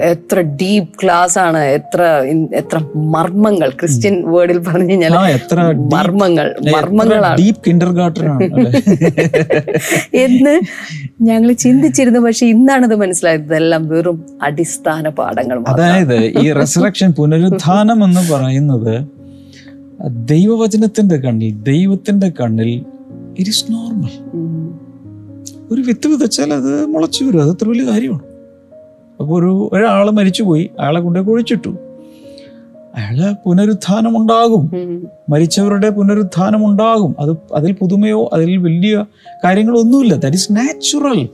എത്ര 0.00 0.40
ഡീപ് 0.40 0.88
ക്ലാസ് 1.02 1.38
ആണ് 1.38 1.58
എത്ര 1.58 2.22
എത്ര 2.54 2.84
മർമ്മങ്ങൾ. 2.96 3.70
ക്രിസ്ത്യൻ 3.70 4.32
വേർഡിൽ 4.32 4.58
പറഞ്ഞു 4.58 4.90
കഴിഞ്ഞാൽ 4.90 5.30
എത്ര 5.30 5.72
മർമ്മങ്ങൾ 5.94 6.54
മർമ്മങ്ങളാണ്. 6.72 7.38
Deep 7.38 7.60
Kinder? 7.66 7.90
എന്ന് 10.24 10.60
ഞങ്ങൾ 11.22 11.52
ചിന്തിച്ചിരുന്നു 11.52 12.20
പക്ഷെ 12.20 12.46
ഇന്നാണത് 12.46 12.96
മനസ്സിലായത്. 12.96 13.42
ഇതെല്ലാം 13.42 13.88
വെറും 13.88 14.26
അടിസ്ഥാന 14.42 15.08
പാഠങ്ങൾ 15.08 15.64
അതായത് 15.68 16.24
ഈ 16.24 16.52
റെസറക്ഷൻ 16.52 17.12
പുനരുത്ഥാനം 17.12 18.04
എന്ന് 18.04 18.32
പറയുന്നത് 18.32 19.19
ദൈവവചനത്തിന്റെ 20.08 21.16
കണ്ണിൽ 21.16 21.62
ദൈവത്തിന്റെ 21.62 22.32
കണ്ണിൽ 22.40 22.84
ഇറ്റ് 23.38 23.50
ഇസ് 23.50 23.64
നോർമൽ 23.70 24.30
ഒരു 25.70 25.82
വിത്ത് 25.82 26.08
വിതച്ചാൽ 26.08 26.52
അത് 26.52 26.86
മുളച്ചു 26.86 27.24
വരും. 27.24 27.42
അത് 27.42 27.50
അത്ര 27.50 27.68
വലിയ 27.68 27.84
കാര്യമാണ്. 27.84 28.20
അപ്പോൾ 29.20 29.40
ഒരു 29.40 29.70
ഒരാൾ 29.72 30.10
മരിച്ചുപോയി. 30.10 30.70
അയാളെ 30.80 31.00
കൊണ്ട് 31.00 31.18
കുഴിച്ചിട്ടു 31.18 31.68
അയാൾ 32.94 33.34
പുനരുത്ഥാനം 33.46 34.16
ഉണ്ടാകും 34.16 34.70
മരിച്ചവരുടെ 35.28 35.90
പുനരുത്ഥാനം 35.90 36.66
ഉണ്ടാകും 36.66 37.14
അത് 37.18 37.36
അതിൽ 37.54 37.72
പുതുമയോ 37.72 38.30
അതിൽ 38.32 38.56
വലിയ 38.56 39.04
കാര്യങ്ങളൊന്നുമില്ല. 39.44 40.14
ദാറ്റ് 40.14 40.36
ഇസ് 40.36 40.52
നാച്ചുറൽ 40.52 41.28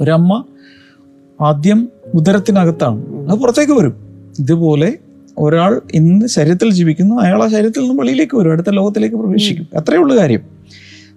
ഒരമ്മ 0.00 0.44
ആദ്യം 1.40 1.88
ഉദരത്തിനകത്താണ്. 2.14 3.30
അത് 3.30 3.38
പുറത്തേക്ക് 3.38 3.72
വരും. 3.72 3.94
ഇതുപോലെ 4.38 4.98
ഒരാൾ 5.40 5.80
ഇന്ന് 5.92 6.26
ശരീരത്തിൽ 6.26 6.70
ജീവിക്കുന്നു 6.70 7.16
അയാൾ 7.16 7.42
ആ 7.42 7.48
ശരീരത്തിൽ 7.48 7.80
നിന്ന് 7.80 8.00
വെളിയിലേക്ക് 8.00 8.36
വരും 8.36 8.52
അടുത്ത 8.52 8.70
ലോകത്തിലേക്ക് 8.70 9.16
പ്രവേശിക്കും. 9.16 9.66
അത്രയേ 9.76 10.00
ഉള്ളൂ 10.00 10.16
കാര്യം. 10.16 10.60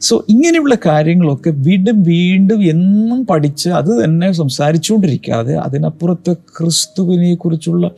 സോ 0.02 0.26
ഇങ്ങനെയുള്ള 0.30 0.76
കാര്യങ്ങളൊക്കെ 0.86 1.50
വീണ്ടും 1.50 2.04
വീണ്ടും 2.04 2.64
എന്നും 2.64 3.26
പഠിച്ച് 3.26 3.70
അത് 3.70 4.04
തന്നെ 4.04 4.32
സംസാരിച്ചുകൊണ്ടിരിക്കാതെ 4.32 5.56
അതിനപ്പുറത്ത് 5.56 6.34
ക്രിസ്തുവിനെ 6.34 7.36
കുറിച്ചുള്ള 7.36 7.92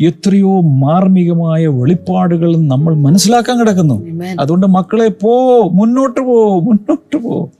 എത്രയോ 0.00 0.60
മാർമികമായ 0.60 1.66
വെളിപ്പാടുകൾ 1.66 2.56
നമ്മൾ 2.56 2.94
മനസ്സിലാക്കാൻ 2.94 3.58
കിടക്കുന്നു. 3.58 3.96
അതുകൊണ്ട് 4.40 4.66
മക്കളെ 4.66 5.08
പോ 5.08 5.62
മുന്നോട്ട് 5.72 6.20
പോ 6.20 6.60
മുന്നോട്ട് 6.60 7.16
പോ. 7.16 7.50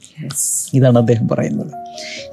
ഇതാണ് 0.74 0.98
അദ്ദേഹം 0.98 1.28
പറയുന്നത്. 1.28 1.72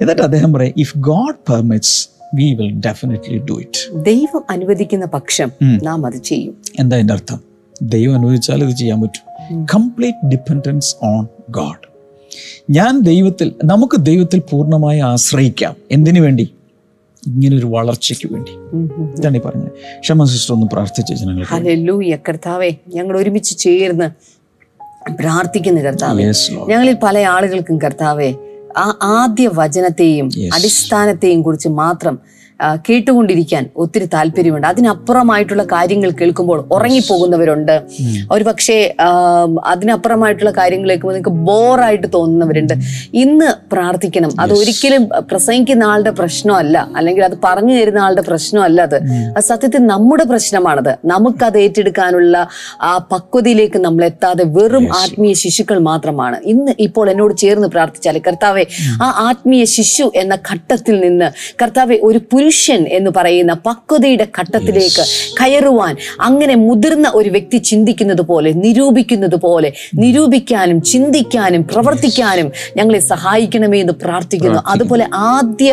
എന്നിട്ട് 0.00 0.22
അദ്ദേഹം 0.22 0.52
പറയും 0.52 0.74
if 0.76 0.98
God 0.98 1.52
permits 1.52 2.08
we 2.34 2.54
will 2.54 2.72
definitely 2.72 3.38
do 3.38 3.60
it 3.60 4.04
ദൈവം 4.04 4.44
അനുവദിക്കുന്ന 4.50 5.06
പക്ഷം. 5.06 5.52
നാം 5.62 6.06
അത് 6.06 6.16
ചെയ്യും. 6.16 6.56
എന്താ 6.78 6.96
അതിന്റെ 6.96 7.14
അർത്ഥം? 7.14 7.40
ദൈവം 7.82 8.14
അനുവദിച്ചാൽ 8.14 8.64
ഇത് 8.64 8.76
ചെയ്യാൻ 8.76 9.02
പറ്റും. 9.02 9.64
കംപ്ലീറ്റ് 9.64 10.26
ഡിപ്പെൻഡൻസ് 10.26 10.96
ഓൺ 11.02 11.26
ഗാഡ് 11.50 11.94
ഞാൻ 12.70 13.00
ദൈവത്തിൽ 13.00 13.52
നമുക്ക് 13.64 13.96
ദൈവത്തിൽ 13.96 14.42
പൂർണമായി 14.50 15.00
ആശ്രയിക്കാം. 15.00 15.76
എന്തിനു 15.90 16.20
വേണ്ടി? 16.20 16.54
ഇങ്ങനൊരു 17.26 17.66
വളർച്ചയ്ക്ക് 17.66 18.34
വേണ്ടി. 18.34 18.52
ഇതാണ് 19.18 19.36
ഈ 19.36 19.40
പറഞ്ഞത്. 19.40 20.00
ക്ഷമ 20.00 20.24
സിസ്റ്റർ 20.24 20.54
ഒന്ന് 20.54 20.66
പ്രാർത്ഥിച്ച 20.66 21.12
ജനങ്ങൾ 21.12 21.44
കർത്താവേ 22.28 22.70
ഞങ്ങൾ 22.94 23.18
ഒരുമിച്ച് 23.18 23.58
ചേർന്ന് 23.58 24.08
പ്രാർത്ഥിക്കുന്ന 25.12 25.80
കർത്താവേ. 25.80 26.24
ഞങ്ങളിൽ 26.68 26.96
പല 27.02 27.18
ആളുകൾക്കും 27.18 27.78
കർത്താവെ 27.78 28.34
ആ 28.76 28.98
ആദ്യ 29.02 29.48
വചനത്തെയും 29.48 30.28
അടിസ്ഥാനത്തെയും 30.52 31.42
കുറിച്ച് 31.42 31.68
മാത്രം 31.68 32.18
കേട്ടുകൊണ്ടിരിക്കാൻ 32.88 33.66
ഒത്തിരി 33.76 34.04
താല്പര്യമുണ്ട്. 34.14 34.66
അതിനപ്പുറമായിട്ടുള്ള 34.66 35.62
കാര്യങ്ങൾ 35.72 36.10
കേൾക്കുമ്പോൾ 36.10 36.68
ഉറങ്ങിപ്പോകുന്നവരുണ്ട്. 36.72 37.82
ഒരു 38.30 38.44
പക്ഷേ 38.44 38.94
അതിനപ്പുറമായിട്ടുള്ള 39.64 40.50
കാര്യങ്ങൾ 40.50 40.88
കേൾക്കുമ്പോൾ 40.88 41.14
നിങ്ങൾക്ക് 41.14 41.44
ബോറായിട്ട് 41.48 42.06
തോന്നുന്നവരുണ്ട്. 42.14 42.74
ഇന്ന് 43.14 43.48
പ്രാർത്ഥിക്കണം. 43.72 44.30
അത് 44.40 44.52
ഒരിക്കലും 44.52 45.08
പ്രസംഗിക്കുന്ന 45.30 45.84
ആളുടെ 45.84 46.10
പ്രശ്നമല്ല. 46.10 46.90
അല്ലെങ്കിൽ 46.96 47.24
അത് 47.24 47.36
പറഞ്ഞു 47.44 47.74
തരുന്ന 47.80 47.98
ആളുടെ 47.98 48.22
പ്രശ്നമല്ല 48.22 48.82
അത്. 48.82 48.98
സത്യത്തിൽ 49.38 49.86
നമ്മുടെ 49.86 50.24
പ്രശ്നമാണത്. 50.24 50.92
നമുക്കത് 51.04 51.58
ഏറ്റെടുക്കാനുള്ള 51.58 52.48
ആ 52.82 52.98
പക്വതയിലേക്ക് 53.12 53.78
നമ്മൾ 53.78 54.04
എത്താതെ 54.04 54.44
വെറും 54.44 54.96
ആത്മീയ 54.96 55.32
ശിശുക്കൾ 55.32 55.78
മാത്രമാണ്. 55.78 56.40
ഇന്ന് 56.44 56.72
ഇപ്പോൾ 56.78 57.10
എന്നോട് 57.10 57.36
ചേർന്ന് 57.36 57.68
പ്രാർത്ഥിച്ചാൽ 57.68 58.18
കർത്താവെ 58.18 58.66
ആ 59.02 59.08
ആത്മീയ 59.28 59.64
ശിശു 59.64 60.12
എന്ന 60.16 60.34
ഘട്ടത്തിൽ 60.52 61.00
നിന്ന് 61.00 61.30
കർത്താവെ 61.62 61.98
ഒരു 62.02 62.18
പുരുഷൻ 62.44 62.80
എന്ന് 62.96 63.10
പറയുന്ന 63.16 63.52
പക്വതയുടെ 63.66 64.24
ഘട്ടത്തിലേക്ക് 64.38 65.02
കയറുവാൻ 65.38 65.92
അങ്ങനെ 66.20 66.54
മുതിർന്ന 66.64 67.06
ഒരു 67.14 67.30
വ്യക്തി 67.30 67.58
ചിന്തിക്കുന്നത് 67.68 68.22
പോലെ 68.30 68.50
നിരൂപിക്കുന്നത് 68.64 69.36
പോലെ 69.44 69.68
നിരൂപിക്കാനും 70.00 70.78
ചിന്തിക്കാനും 70.82 71.62
പ്രവർത്തിക്കാനും 71.72 72.48
ഞങ്ങളെ 72.78 73.00
സഹായിക്കണമേ 73.12 73.78
എന്ന് 73.84 73.94
പ്രാർത്ഥിക്കുന്നു. 74.02 74.60
അതുപോലെ 74.66 75.04
ആദ്യ 75.30 75.70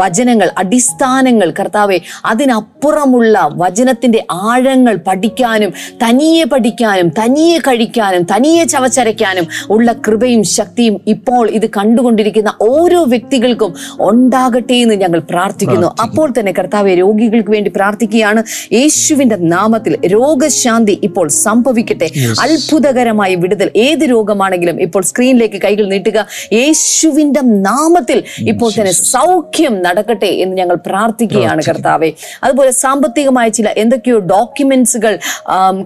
വചനങ്ങൾ 0.00 0.48
അടിസ്ഥാനങ്ങൾ 0.62 1.48
കർത്താവെ 1.60 1.98
അതിനപ്പുറമുള്ള 2.24 3.44
വചനത്തിന്റെ 3.62 4.22
ആഴങ്ങൾ 4.50 4.96
പഠിക്കാനും 5.08 5.72
തനിയെ 6.02 6.44
പഠിക്കാനും 6.44 7.08
തനിയെ 7.20 7.60
കഴിക്കാനും 7.68 8.24
തനിയെ 8.32 8.64
ചവച്ചരയ്ക്കാനും 8.64 9.46
ഉള്ള 9.70 9.88
കൃപയും 10.08 10.44
ശക്തിയും 10.56 10.96
ഇപ്പോൾ 11.06 11.44
ഇത് 11.50 11.68
കണ്ടുകൊണ്ടിരിക്കുന്ന 11.78 12.52
ഓരോ 12.70 13.02
വ്യക്തികൾക്കും 13.14 13.72
ഉണ്ടാകട്ടെ 14.10 14.78
എന്ന് 14.84 14.98
ഞങ്ങൾ 15.04 15.22
പ്രാർത്ഥിക്കുന്നു. 15.30 15.88
അപ്പോൾ 16.06 16.28
തന്നെ 16.38 16.52
കർത്താവെ 16.58 16.92
രോഗികൾക്ക് 17.02 17.52
വേണ്ടി 17.56 17.70
പ്രാർത്ഥിക്കുകയാണ്. 17.76 18.42
യേശുവിന്റെ 18.78 19.36
നാമത്തിൽ 19.54 19.94
രോഗശാന്തി 20.16 20.94
ഇപ്പോൾ 21.08 21.26
സംഭവിക്കട്ടെ. 21.44 22.08
അത്ഭുതകരമായ 22.44 23.34
വിടുതൽ. 23.42 23.70
ഏത് 23.86 24.04
രോഗമാണെങ്കിലും 24.14 24.76
ഇപ്പോൾ 24.86 25.02
സ്ക്രീനിലേക്ക് 25.10 25.60
കൈകൾ 25.64 25.84
നീട്ടുക. 25.94 26.18
യേശുവിന്റെ 26.58 27.42
നാമത്തിൽ 27.68 28.18
ഇപ്പോൾ 28.52 28.70
തന്നെ 28.78 28.94
സൗഖ്യം 29.14 29.74
നടക്കട്ടെ 29.86 30.30
എന്ന് 30.44 30.56
ഞങ്ങൾ 30.60 30.76
പ്രാർത്ഥിക്കുകയാണ് 30.88 31.62
കർത്താവെ. 31.68 32.10
അതുപോലെ 32.44 32.72
സാമ്പത്തികമായ 32.82 33.48
ചില 33.58 33.68
എന്തൊക്കെയോ 33.84 34.18
ഡോക്യുമെന്റ്സുകൾ 34.34 35.12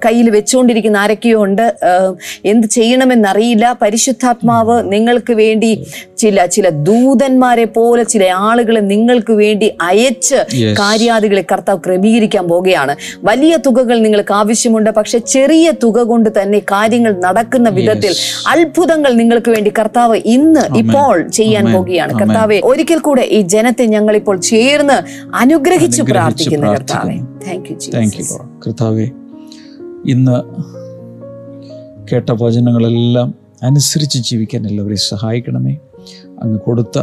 കയ്യിൽ 0.06 0.26
വെച്ചുകൊണ്ടിരിക്കുന്ന 0.36 0.98
ആരൊക്കെയോ 1.04 1.38
ഉണ്ട്. 1.46 1.66
എന്ത് 2.52 2.66
ചെയ്യണമെന്നറിയില്ല. 2.76 3.64
പരിശുദ്ധാത്മാവ് 3.82 4.76
നിങ്ങൾക്ക് 4.92 5.32
വേണ്ടി 5.42 5.70
ചില 6.22 6.44
ചില 6.56 6.66
ദൂതന്മാരെ 6.88 7.64
പോലെ 7.76 8.02
ചില 8.12 8.24
ആളുകളെ 8.48 8.82
നിങ്ങൾക്ക് 8.92 9.34
വേണ്ടി 9.42 9.68
അയച്ച്. 10.04 10.74
കാര്യാദികളെ 10.80 11.44
കർത്താവ് 11.52 11.78
ക്രമീകരിക്കാൻ 11.86 12.48
പോവുകയാണ്. 12.48 12.96
വലിയ 13.24 13.56
തുകകൾ 13.66 13.98
നിങ്ങൾക്ക് 13.98 14.34
ആവശ്യമുണ്ട്. 14.34 14.90
പക്ഷെ 14.90 15.18
ചെറിയ 15.18 15.72
തുക 15.82 15.98
കൊണ്ട് 16.02 16.30
തന്നെ 16.42 16.58
കാര്യങ്ങൾ 16.58 17.12
നടക്കുന്ന 17.20 17.68
വിധത്തിൽ 17.68 18.14
അത്ഭുതങ്ങൾ 18.48 19.12
നിങ്ങൾക്ക് 19.12 19.50
വേണ്ടി 19.50 19.72
കർത്താവ് 19.78 20.16
ഇന്ന് 20.24 20.76
ഇപ്പോൾ 20.76 21.28
ചെയ്യാൻ. 21.28 21.72
പോകുകയാണ് 21.72 22.18
കർത്താവെ 22.18 22.60
ഒരിക്കൽ 22.64 22.98
കൂടെ 22.98 23.22
ഈ 23.22 23.40
ജനത്തെ 23.40 23.84
ഞങ്ങൾ 23.84 24.16
ഇപ്പോൾ 24.16 24.36
ചേർന്ന് 24.40 24.98
അനുഗ്രഹിച്ചു 25.34 26.02
പ്രാർത്ഥിക്കുന്നു 26.02 26.66
കർത്താവെ. 26.66 27.14
താങ്ക് 27.14 27.68
യു 27.70 27.90
താങ്ക് 27.94 28.16
യു 28.16 28.48
കർത്താവെ 28.66 29.06
ഇന്ന് 30.06 30.38
കേട്ട 32.12 32.30
വചനങ്ങളെല്ലാം 32.30 33.34
അനുസരിച്ച് 33.62 34.18
ജീവിക്കാൻ 34.18 34.66
എല്ലാവരെയും 34.66 35.04
സഹായിക്കണമേ. 35.08 35.76
അങ്ങ് 36.42 36.58
കൊടുത്ത 36.60 36.98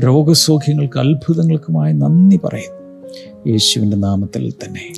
രോഗസൗഖ്യങ്ങൾക്ക് 0.00 0.98
അത്ഭുതങ്ങൾക്കുമായി 0.98 1.92
നന്ദി 1.92 2.36
പറയുന്നു. 2.36 2.78
യേശുവിന്റെ 3.50 3.96
നാമത്തിൽ 3.96 4.50
തന്നെ. 4.50 4.92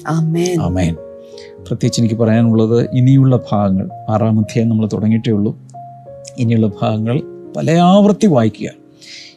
അമേൻ 0.60 0.94
പ്രത്യേകിച്ച് 1.66 2.00
എനിക്ക് 2.00 2.14
പറയാനുള്ളത് 2.14 2.88
ഇനിയുള്ള 2.92 3.40
ഭാഗങ്ങൾ 3.52 3.88
ആറാം 4.08 4.38
അധ്യായം 4.38 4.68
നമ്മൾ 4.68 4.88
തുടങ്ങിയിട്ടേ 4.92 5.32
ഉള്ളൂ. 5.32 5.58
ഇനിയുള്ള 6.38 6.66
ഭാഗങ്ങൾ 6.66 7.22
പല 7.56 7.70
ആവർത്തി 7.70 8.26
വായിക്കുക. 8.26 8.70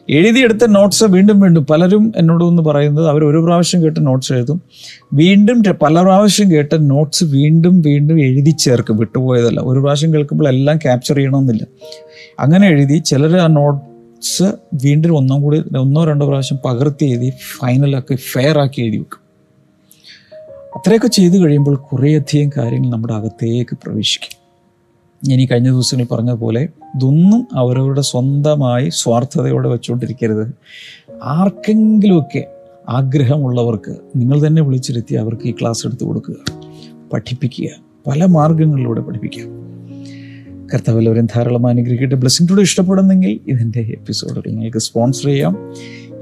എഴുതിയെടുത്ത 0.08 0.66
നോട്ട്സ് 0.66 1.04
വീണ്ടും 1.04 1.40
വീണ്ടും 1.40 1.66
പലരും 1.66 2.12
എന്നോട് 2.16 2.44
ഒന്ന് 2.44 2.62
പറയുന്നത് 2.62 3.08
അവർ 3.08 3.24
ഒരു 3.24 3.38
പ്രാവശ്യം 3.38 3.82
കേട്ട് 3.82 4.06
നോട്ട്സ് 4.06 4.32
എഴുതും. 4.32 4.62
വീണ്ടും 5.12 5.62
പല 5.82 6.02
പ്രാവശ്യം 6.02 6.50
കേട്ട 6.50 6.74
നോട്ട്സ് 6.74 7.24
വീണ്ടും 7.24 7.80
വീണ്ടും 7.80 8.20
എഴുതി 8.20 8.50
ചേർക്കും. 8.50 8.96
വിട്ടുപോയതല്ല. 8.96 9.60
ഒരു 9.60 9.80
പ്രാവശ്യം 9.80 10.14
കേൾക്കുമ്പോൾ 10.14 10.48
എല്ലാം 10.48 10.76
ക്യാപ്ചർ 10.76 11.16
ചെയ്യണമെന്നില്ല. 11.16 11.66
അങ്ങനെ 12.38 12.68
എഴുതി 12.68 12.98
ചിലർ 12.98 13.36
ആ 13.36 13.46
നോട്ട്സ് 14.24 14.46
വീണ്ടും 14.84 15.16
ഒന്നും 15.16 15.38
കൂടി 15.42 15.58
ഒന്നോ 15.78 16.02
രണ്ടോ 16.04 16.24
പ്രാവശ്യം 16.26 16.58
പകർത്തി 16.64 17.04
എഴുതി 17.06 17.28
ഫൈനലാക്കി 17.48 18.14
ഫെയർ 18.30 18.56
ആക്കി 18.58 18.80
എഴുതി 18.82 18.98
വെക്കും. 18.98 19.20
അത്രയൊക്കെ 20.76 21.08
ചെയ്തു 21.08 21.36
കഴിയുമ്പോൾ 21.38 21.74
കുറേയധികം 21.88 22.48
കാര്യങ്ങൾ 22.56 22.90
നമ്മുടെ 22.90 23.14
അകത്തേക്ക് 23.14 23.74
പ്രവേശിക്കും. 23.82 24.32
ഇനി 25.22 25.44
കഴിഞ്ഞ 25.46 25.68
ദിവസങ്ങളിൽ 25.70 26.08
പറഞ്ഞതുപോലെ 26.12 26.62
പോലെ 26.64 26.88
ഇതൊന്നും 26.96 27.42
അവരവരുടെ 27.54 28.04
സ്വന്തമായി 28.12 28.88
സ്വാർത്ഥതയോടെ 28.94 29.68
വെച്ചുകൊണ്ടിരിക്കരുത്. 29.68 30.44
ആർക്കെങ്കിലുമൊക്കെ 31.34 32.42
ആഗ്രഹമുള്ളവർക്ക് 32.88 33.94
നിങ്ങൾ 34.16 34.38
തന്നെ 34.46 34.62
വിളിച്ചിരുത്തി 34.62 35.14
അവർക്ക് 35.24 35.46
ഈ 35.52 35.54
ക്ലാസ് 35.60 35.86
എടുത്തു 35.86 36.04
കൊടുക്കുക 36.04 36.38
പഠിപ്പിക്കുക 37.12 37.70
പല 38.06 38.24
മാർഗങ്ങളിലൂടെ 38.36 39.00
പഠിപ്പിക്കാം 39.00 39.63
കർത്താവ് 40.72 40.98
എല്ലാവരും 40.98 41.26
ധാരാളം 41.26 41.66
അനുഗ്രഹിക്കട്ടെ. 41.66 42.14
ബ്ലെസ്സിംഗ് 42.14 42.50
ടുഡേ 42.50 42.62
ഇഷ്ടപ്പെടുന്നെങ്കിൽ 42.62 43.40
ഇതിന്റെ 43.48 43.80
എപ്പിസോഡ് 43.80 44.42
നിങ്ങൾക്ക് 44.46 44.78
സ്പോൺസർ 44.78 45.26
ചെയ്യാം. 45.26 45.56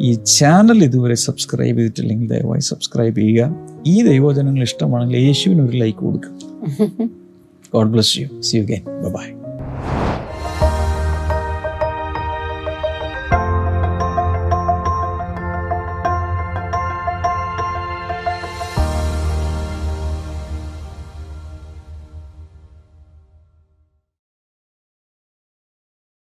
ഈ 0.01 0.13
ചാനൽ 0.13 0.85
ഇതുവരെ 0.85 1.15
സബ്സ്ക്രൈബ് 1.15 1.79
ചെയ്തിട്ടില്ലെങ്കിൽ 1.79 2.29
ദയവായി 2.29 2.61
സബ്സ്ക്രൈബ് 2.61 3.17
ചെയ്യുക. 3.17 3.57
ഈ 3.87 4.03
ദൈവജനങ്ങൾ 4.03 4.63
ഇഷ്ടമാണെങ്കിൽ 4.63 5.17
യേശുവിന് 5.17 5.63
ഒരു 5.63 5.77
ലൈക്ക് 5.77 5.99
കൊടുക്കുക. 5.99 6.31
God 7.75 7.89
bless 7.89 8.19
you 8.19 8.41
see 8.41 8.57
you 8.57 8.63
again 8.63 8.85
bye 9.17 9.42